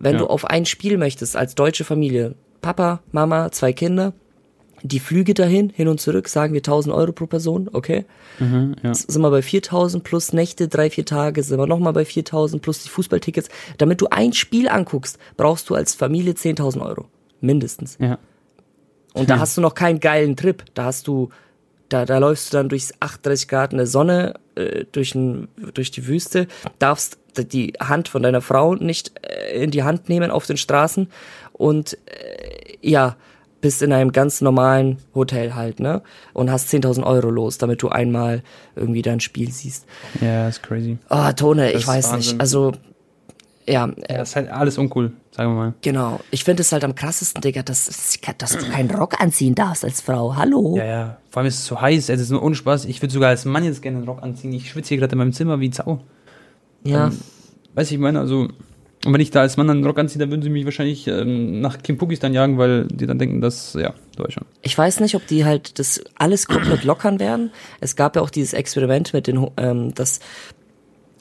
[0.01, 0.20] Wenn ja.
[0.20, 4.14] du auf ein Spiel möchtest, als deutsche Familie, Papa, Mama, zwei Kinder,
[4.83, 8.05] die Flüge dahin, hin und zurück, sagen wir 1000 Euro pro Person, okay?
[8.39, 8.91] Mhm, ja.
[8.91, 12.62] Jetzt sind wir bei 4000 plus Nächte, drei, vier Tage, sind wir nochmal bei 4000
[12.62, 13.49] plus die Fußballtickets.
[13.78, 17.07] Damit du ein Spiel anguckst, brauchst du als Familie 10.000 Euro.
[17.41, 17.97] Mindestens.
[18.01, 18.18] Ja.
[19.14, 20.64] Und da hast du noch keinen geilen Trip.
[20.74, 21.28] Da hast du,
[21.89, 25.91] da, da läufst du dann durchs 38 Grad in der Sonne, äh, durch, ein, durch
[25.91, 26.47] die Wüste,
[26.78, 31.09] darfst die Hand von deiner Frau nicht äh, in die Hand nehmen auf den Straßen
[31.53, 33.16] und äh, ja,
[33.62, 36.02] bist in einem ganz normalen Hotel halt, ne?
[36.34, 38.42] Und hast 10.000 Euro los, damit du einmal
[38.76, 39.86] irgendwie dein Spiel siehst.
[40.20, 40.98] Ja, ist crazy.
[41.08, 42.32] Oh, Tone, das ich weiß Wahnsinn.
[42.32, 42.40] nicht.
[42.40, 42.72] Also,
[43.66, 43.88] ja.
[44.10, 45.74] Ja, ist halt alles uncool, sagen wir mal.
[45.80, 46.20] Genau.
[46.32, 50.00] Ich finde es halt am krassesten, Digga, dass, dass du keinen Rock anziehen darfst als
[50.00, 50.34] Frau.
[50.36, 50.76] Hallo?
[50.76, 51.16] Ja, ja.
[51.30, 52.84] Vor allem ist es so heiß, es ist nur Unspaß.
[52.86, 54.52] Ich würde sogar als Mann jetzt gerne einen Rock anziehen.
[54.52, 56.00] Ich schwitze hier gerade in meinem Zimmer wie Zau.
[56.82, 57.06] Ja.
[57.06, 57.18] Ähm,
[57.74, 58.48] weiß ich meine, also
[59.05, 61.61] und wenn ich da als Mann einen Rock anziehe, dann würden sie mich wahrscheinlich ähm,
[61.61, 63.94] nach Kimpukistan jagen, weil die dann denken, dass, ja,
[64.28, 64.44] schon.
[64.62, 67.50] Ich weiß nicht, ob die halt das alles komplett lockern werden.
[67.80, 70.20] Es gab ja auch dieses Experiment mit den, ähm, dass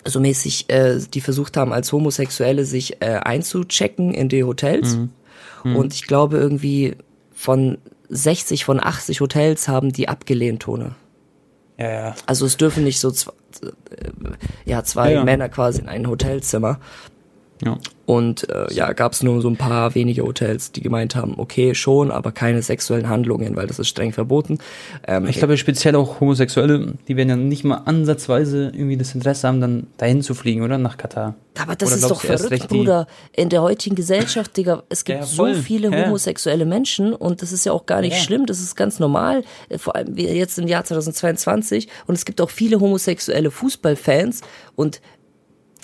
[0.05, 4.95] so mäßig äh, die versucht haben, als Homosexuelle sich äh, einzuchecken in die Hotels.
[4.95, 5.09] Mhm.
[5.63, 5.75] Mhm.
[5.75, 6.95] Und ich glaube irgendwie
[7.33, 7.77] von
[8.09, 10.95] 60 von 80 Hotels haben die abgelehnt, Tone.
[11.77, 12.15] Ja, ja.
[12.27, 13.71] Also es dürfen nicht so zwei, äh,
[14.65, 15.23] ja, zwei ja, ja.
[15.23, 16.79] Männer quasi in ein Hotelzimmer.
[17.63, 17.77] Ja.
[18.05, 21.75] Und äh, ja, gab es nur so ein paar wenige Hotels, die gemeint haben, okay,
[21.75, 24.57] schon, aber keine sexuellen Handlungen, weil das ist streng verboten.
[25.07, 29.47] Ähm, ich glaube speziell auch Homosexuelle, die werden ja nicht mal ansatzweise irgendwie das Interesse
[29.47, 30.77] haben, dann dahin zu fliegen, oder?
[30.77, 31.35] Nach Katar.
[31.59, 33.07] Aber das oder ist doch verrückt, Bruder.
[33.33, 36.05] In der heutigen Gesellschaft, Digga, es gibt ja, so viele ja.
[36.05, 38.23] homosexuelle Menschen und das ist ja auch gar nicht ja.
[38.23, 42.41] schlimm, das ist ganz normal, äh, vor allem jetzt im Jahr 2022 und es gibt
[42.41, 44.41] auch viele homosexuelle Fußballfans
[44.75, 45.01] und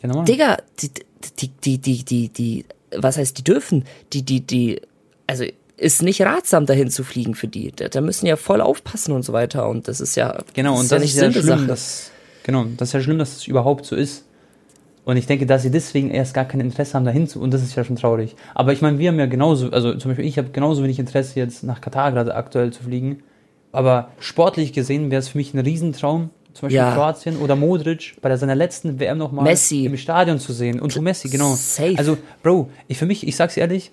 [0.01, 0.23] Genau.
[0.23, 0.91] Digga, die,
[1.39, 2.65] die, die, die, die, die,
[2.95, 4.81] was heißt, die dürfen, die, die, die,
[5.27, 5.43] also
[5.77, 7.71] ist nicht ratsam, dahin zu fliegen für die.
[7.71, 9.69] Da, da müssen ja voll aufpassen und so weiter.
[9.69, 10.39] Und das ist ja.
[10.53, 12.11] Genau, das und ist das ja nicht ist ja schlimm, dass,
[12.43, 14.25] genau, das ist ja schlimm, dass es überhaupt so ist.
[15.05, 17.63] Und ich denke, dass sie deswegen erst gar kein Interesse haben, dahin zu, und das
[17.63, 18.35] ist ja schon traurig.
[18.53, 21.39] Aber ich meine, wir haben ja genauso, also zum Beispiel ich habe genauso wenig Interesse,
[21.39, 23.23] jetzt nach Katar gerade aktuell zu fliegen.
[23.71, 26.93] Aber sportlich gesehen wäre es für mich ein Riesentraum, zum Beispiel ja.
[26.93, 29.85] Kroatien oder Modric bei seiner letzten WM nochmal Messi.
[29.85, 30.79] im Stadion zu sehen.
[30.79, 31.53] Und zu Messi, genau.
[31.53, 31.95] Safe.
[31.97, 33.91] Also, Bro, ich für mich, ich sag's ehrlich,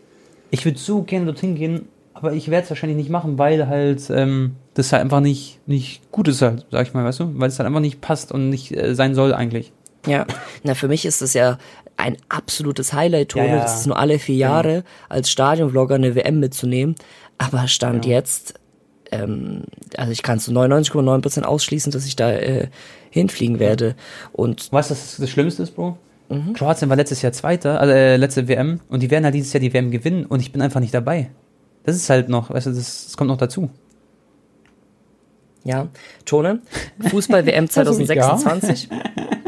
[0.50, 4.08] ich würde so gerne dorthin gehen, aber ich werde es wahrscheinlich nicht machen, weil halt
[4.08, 7.38] ähm, das halt einfach nicht, nicht gut ist halt, sag ich mal, weißt du?
[7.38, 9.72] Weil es halt einfach nicht passt und nicht äh, sein soll eigentlich.
[10.06, 10.26] Ja,
[10.62, 11.58] na für mich ist das ja
[11.96, 13.46] ein absolutes Highlight, Tone.
[13.46, 13.62] Ja, ja.
[13.62, 14.82] Das ist nur alle vier Jahre ja.
[15.08, 16.94] als Stadionvlogger eine WM mitzunehmen.
[17.38, 18.54] Aber Stand jetzt
[19.14, 19.62] ähm,
[19.96, 22.68] also ich kann zu 99,9% ausschließen, dass ich da äh,
[23.10, 23.94] hinfliegen werde.
[24.32, 25.98] Und weißt du, was das Schlimmste ist, Bro?
[26.28, 26.54] Mhm.
[26.54, 29.60] Kroatien war letztes Jahr Zweiter, also äh, letzte WM, und die werden halt dieses Jahr
[29.60, 31.30] die WM gewinnen und ich bin einfach nicht dabei.
[31.84, 33.70] Das ist halt noch, weißt du, das, das kommt noch dazu.
[35.64, 35.88] Ja,
[36.24, 36.60] Tone,
[37.08, 38.88] Fußball-WM 2026.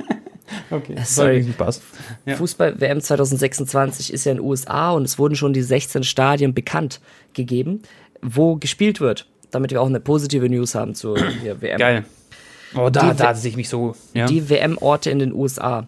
[0.71, 1.47] okay, äh, sorry.
[2.27, 2.37] Ja.
[2.37, 7.01] Fußball-WM 2026 ist ja in den USA und es wurden schon die 16 Stadien bekannt
[7.33, 7.83] gegeben,
[8.23, 11.79] wo gespielt wird damit wir auch eine positive News haben zur hier, WM.
[11.79, 12.05] Geil.
[12.75, 13.95] Oh, da, die, da sehe ich mich so.
[14.15, 14.27] Ja.
[14.27, 15.87] Die WM-Orte in den USA.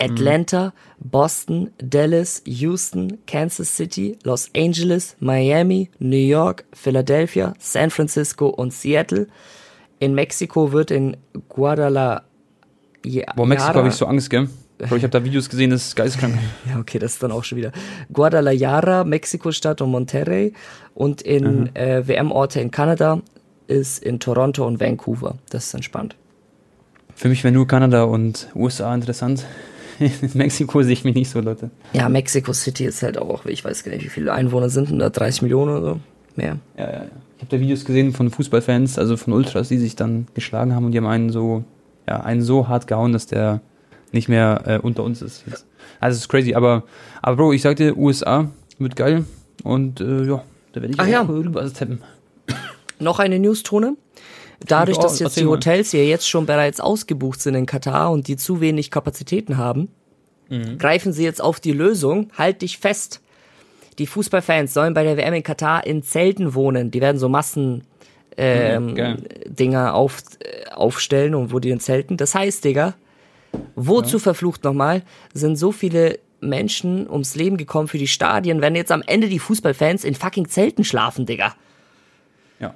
[0.00, 1.08] Atlanta, mhm.
[1.10, 9.28] Boston, Dallas, Houston, Kansas City, Los Angeles, Miami, New York, Philadelphia, San Francisco und Seattle.
[10.00, 11.16] In Mexiko wird in
[11.48, 12.24] Guadalajara.
[13.36, 14.48] Boah, Mexiko habe ich so Angst, gell?
[14.84, 16.38] Ich habe da Videos gesehen, das ist geisteskrank.
[16.68, 17.72] ja, okay, das ist dann auch schon wieder.
[18.12, 20.52] Guadalajara, Mexiko-Stadt und Monterrey.
[20.94, 21.70] Und in mhm.
[21.74, 23.20] äh, WM-Orte in Kanada
[23.66, 25.36] ist in Toronto und Vancouver.
[25.50, 26.16] Das ist entspannt.
[27.14, 29.46] Für mich wäre nur Kanada und USA interessant.
[29.98, 31.70] in Mexiko sehe ich mich nicht so, Leute.
[31.92, 35.10] Ja, Mexico City ist halt auch, ich weiß gar nicht, wie viele Einwohner sind da,
[35.10, 36.00] 30 Millionen oder so.
[36.36, 36.58] Mehr.
[36.76, 37.04] Ja, ja, ja.
[37.36, 40.86] Ich habe da Videos gesehen von Fußballfans, also von Ultras, die sich dann geschlagen haben
[40.86, 41.64] und die haben einen so,
[42.08, 43.60] ja, einen so hart gehauen, dass der
[44.14, 45.44] nicht mehr äh, unter uns ist.
[45.46, 45.66] Jetzt.
[46.00, 46.84] Also es ist crazy, aber,
[47.22, 49.24] aber Bro, ich sagte, USA wird geil
[49.62, 50.42] und äh, ja,
[50.72, 51.22] da werde ich Ach auch ja.
[51.22, 52.02] rüber tappen.
[52.98, 53.96] Noch eine News-Tone.
[54.66, 58.36] Dadurch, dass jetzt die Hotels ja jetzt schon bereits ausgebucht sind in Katar und die
[58.36, 59.88] zu wenig Kapazitäten haben,
[60.48, 60.78] mhm.
[60.78, 63.20] greifen sie jetzt auf die Lösung, halt dich fest.
[63.98, 66.90] Die Fußballfans sollen bei der WM in Katar in Zelten wohnen.
[66.90, 67.82] Die werden so Massen
[68.36, 72.16] ähm, mhm, Dinger auf, äh, aufstellen und wo die in Zelten.
[72.16, 72.94] Das heißt, Digga,
[73.76, 74.22] Wozu ja.
[74.22, 75.02] verflucht nochmal
[75.32, 79.38] sind so viele Menschen ums Leben gekommen für die Stadien, wenn jetzt am Ende die
[79.38, 81.54] Fußballfans in fucking Zelten schlafen, Digga?
[82.60, 82.74] Ja.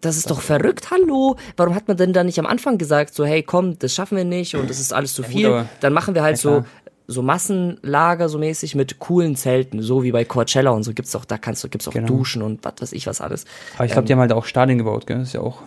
[0.00, 1.36] Das ist das doch verrückt, hallo.
[1.56, 4.24] Warum hat man denn da nicht am Anfang gesagt, so, hey, komm, das schaffen wir
[4.24, 5.50] nicht und das ist alles zu viel?
[5.50, 6.64] Gut, Dann machen wir halt so,
[7.10, 11.24] so Massenlager so mäßig mit coolen Zelten, so wie bei Coachella und so gibt's auch,
[11.24, 12.06] da kannst du, gibt's auch genau.
[12.06, 13.46] Duschen und was weiß ich was alles.
[13.74, 15.18] Aber ich glaube, ähm, die haben halt auch Stadien gebaut, gell?
[15.18, 15.62] Das ist ja auch,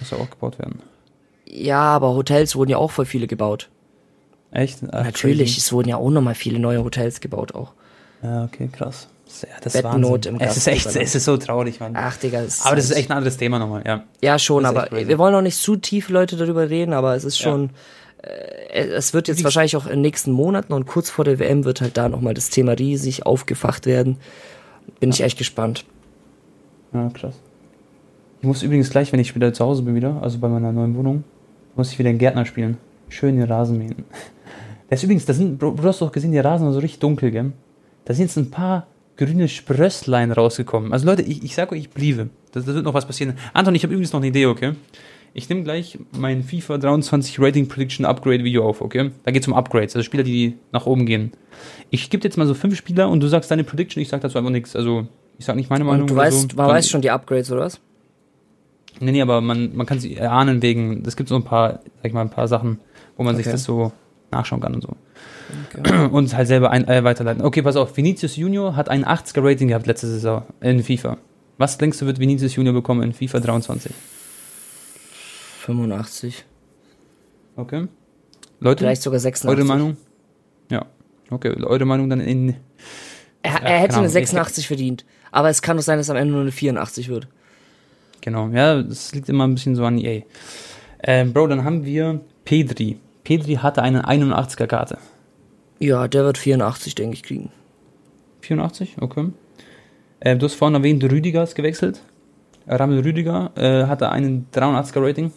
[0.00, 0.80] muss ja auch gebaut werden.
[1.46, 3.68] Ja, aber Hotels wurden ja auch voll viele gebaut.
[4.54, 4.78] Echt?
[4.92, 5.58] Ach, Natürlich, crazy.
[5.58, 7.72] es wurden ja auch nochmal viele neue Hotels gebaut auch.
[8.22, 9.08] Ja, okay, krass.
[9.42, 11.94] Ja, das Bettnot im Es ist echt, es ist so traurig, Mann.
[11.96, 12.44] Ach, Digga.
[12.62, 14.04] aber das ist echt ein anderes Thema nochmal, ja.
[14.22, 17.38] Ja, schon, aber wir wollen auch nicht zu tief Leute darüber reden, aber es ist
[17.38, 17.70] schon,
[18.22, 18.28] ja.
[18.28, 21.40] äh, es wird jetzt Wie wahrscheinlich auch in den nächsten Monaten und kurz vor der
[21.40, 24.18] WM wird halt da nochmal das Thema riesig aufgefacht werden.
[25.00, 25.14] Bin ja.
[25.14, 25.84] ich echt gespannt.
[26.92, 27.34] Ja, krass.
[28.40, 30.94] Ich muss übrigens gleich, wenn ich wieder zu Hause bin wieder, also bei meiner neuen
[30.94, 31.24] Wohnung,
[31.74, 32.76] muss ich wieder den Gärtner spielen.
[33.08, 34.04] Schön den Rasen mähen.
[34.94, 37.32] Das ist übrigens, das sind, du hast doch gesehen, die Rasen waren so richtig dunkel,
[37.32, 37.50] gell?
[38.04, 38.86] Da sind jetzt ein paar
[39.16, 40.92] grüne Sprösslein rausgekommen.
[40.92, 42.28] Also Leute, ich, ich sag euch, ich bliebe.
[42.52, 43.34] Das wird noch was passieren.
[43.54, 44.74] Anton, ich habe übrigens noch eine Idee, okay?
[45.32, 49.10] Ich nehme gleich mein FIFA 23 Rating Prediction Upgrade Video auf, okay?
[49.24, 51.32] Da geht es um Upgrades, also Spieler, die nach oben gehen.
[51.90, 54.38] Ich gebe jetzt mal so fünf Spieler und du sagst deine Prediction, ich sag dazu
[54.38, 54.76] einfach nichts.
[54.76, 55.08] Also,
[55.40, 56.02] ich sag nicht meine Meinung.
[56.02, 56.56] Und du weißt, so.
[56.56, 57.80] man weiß schon die Upgrades, oder was?
[59.00, 62.04] Nee, nee, aber man, man kann sie erahnen wegen, es gibt so ein paar, sag
[62.04, 62.78] ich mal, ein paar Sachen,
[63.16, 63.42] wo man okay.
[63.42, 63.90] sich das so
[64.34, 64.96] nachschauen kann und so.
[65.76, 66.06] Okay.
[66.10, 67.44] Und halt selber ein, äh, weiterleiten.
[67.44, 71.18] Okay, pass auf, Vinicius Junior hat ein 80er Rating gehabt letzte Saison in FIFA.
[71.58, 73.92] Was denkst du, wird Vinicius Junior bekommen in FIFA 23?
[75.60, 76.44] 85.
[77.56, 77.86] Okay.
[78.60, 78.84] Leute?
[78.84, 79.58] Vielleicht sogar 86.
[79.58, 79.96] Eure Meinung?
[80.70, 80.86] Ja.
[81.30, 82.56] Okay, eure Meinung dann in.
[83.42, 85.04] Er, er hätte eine 86 verdient.
[85.30, 87.28] Aber es kann doch sein, dass am Ende nur eine 84 wird.
[88.20, 90.22] Genau, ja, das liegt immer ein bisschen so an EA.
[91.02, 92.98] Ähm, Bro, dann haben wir Pedri.
[93.24, 94.98] Pedri hatte eine 81er Karte.
[95.78, 97.50] Ja, der wird 84, denke ich, kriegen.
[98.42, 99.30] 84, okay.
[100.20, 102.02] Äh, du hast vorhin erwähnt, Rüdiger ist gewechselt.
[102.66, 105.32] Ramel Rüdiger äh, hatte einen 83er Rating.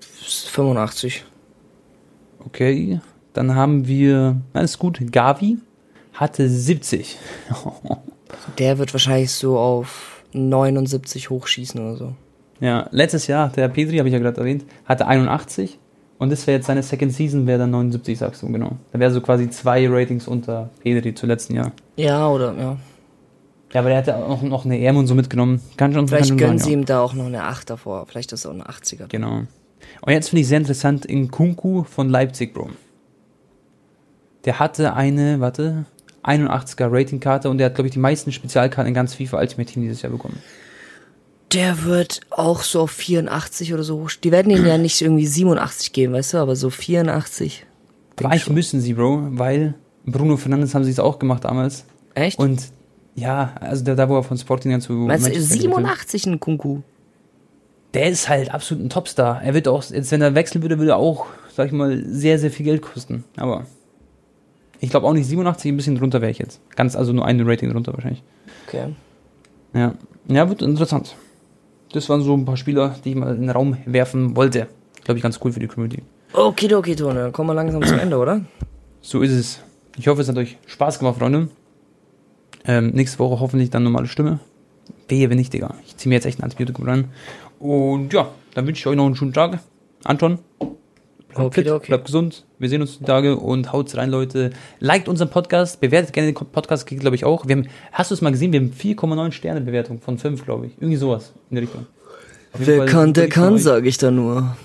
[0.00, 1.24] 85.
[2.44, 3.00] Okay,
[3.32, 5.58] dann haben wir, alles gut, Gavi
[6.14, 7.18] hatte 70.
[8.58, 12.14] der wird wahrscheinlich so auf 79 hochschießen oder so.
[12.60, 15.78] Ja, letztes Jahr, der Petri, habe ich ja gerade erwähnt, hatte 81
[16.18, 18.72] und das wäre jetzt seine Second Season, wäre dann 79, sagst du, genau.
[18.92, 21.72] Da wäre so quasi zwei Ratings unter Petri zu letzten Jahr.
[21.96, 22.76] Ja, oder, ja.
[23.72, 25.60] Ja, aber der hat ja auch noch eine EM und so mitgenommen.
[25.76, 26.78] Kann schon, Vielleicht kann gönnen sein, sie ja.
[26.78, 28.06] ihm da auch noch eine 8 davor.
[28.06, 29.08] Vielleicht ist er auch eine 80er.
[29.08, 29.42] Genau.
[30.00, 32.70] Und jetzt finde ich sehr interessant in Kunku von Leipzig, Bro.
[34.44, 35.84] Der hatte eine, warte,
[36.22, 39.82] 81er Ratingkarte und der hat, glaube ich, die meisten Spezialkarten in ganz FIFA Ultimate Team
[39.82, 40.38] dieses Jahr bekommen.
[41.52, 44.06] Der wird auch so auf 84 oder so.
[44.24, 47.66] Die werden ihn ja nicht irgendwie 87 geben, weißt du, aber so 84.
[48.16, 49.74] Vielleicht müssen sie, Bro, weil
[50.06, 51.84] Bruno Fernandes haben sie es auch gemacht damals.
[52.14, 52.38] Echt?
[52.38, 52.70] Und
[53.14, 54.92] ja, also der, da wo er von Sporting zu.
[54.92, 56.80] Meinst du, 87 ein Kunku?
[57.94, 59.42] Der ist halt absolut ein Topstar.
[59.42, 62.38] Er wird auch, jetzt wenn er wechseln würde, würde er auch, sag ich mal, sehr,
[62.38, 63.24] sehr viel Geld kosten.
[63.36, 63.66] Aber
[64.80, 66.60] ich glaube auch nicht 87, ein bisschen drunter wäre ich jetzt.
[66.76, 68.22] Ganz, also nur ein Rating drunter wahrscheinlich.
[68.66, 68.94] Okay.
[69.72, 69.94] Ja.
[70.28, 71.16] Ja, wird interessant.
[71.92, 74.68] Das waren so ein paar Spieler, die ich mal in den Raum werfen wollte.
[75.04, 76.02] Glaube ich, ganz cool für die Community.
[76.32, 77.30] Okay, okay, Tone.
[77.32, 78.40] Kommen wir langsam zum Ende, oder?
[79.00, 79.60] So ist es.
[79.96, 81.48] Ich hoffe, es hat euch Spaß gemacht, Freunde.
[82.66, 84.40] Ähm, nächste Woche hoffentlich dann normale Stimme.
[85.08, 85.74] Wehe, wenn nicht, Digga.
[85.86, 87.04] Ich ziehe mir jetzt echt ein Antibiotikum rein.
[87.58, 89.60] Und ja, dann wünsche ich euch noch einen schönen Tag.
[90.04, 90.38] Anton,
[91.36, 91.86] Bleibt okay, fit, okay.
[91.88, 92.44] bleibt gesund.
[92.58, 94.50] Wir sehen uns die Tage und haut's rein, Leute.
[94.80, 97.46] Liked unseren Podcast, bewertet gerne den Podcast, glaube ich auch.
[97.46, 98.52] Wir haben, hast du es mal gesehen?
[98.52, 100.72] Wir haben 4,9 Sterne Bewertung von 5, glaube ich.
[100.78, 101.86] Irgendwie sowas in der Richtung.
[102.54, 104.56] Wer Fall kann, der kann, sage ich da nur.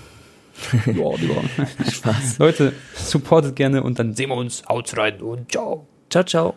[0.86, 1.18] lieber.
[1.92, 2.40] Spaß.
[2.40, 4.64] Leute, supportet gerne und dann sehen wir uns.
[4.68, 5.88] Haut's rein und ciao.
[6.10, 6.56] Ciao, ciao.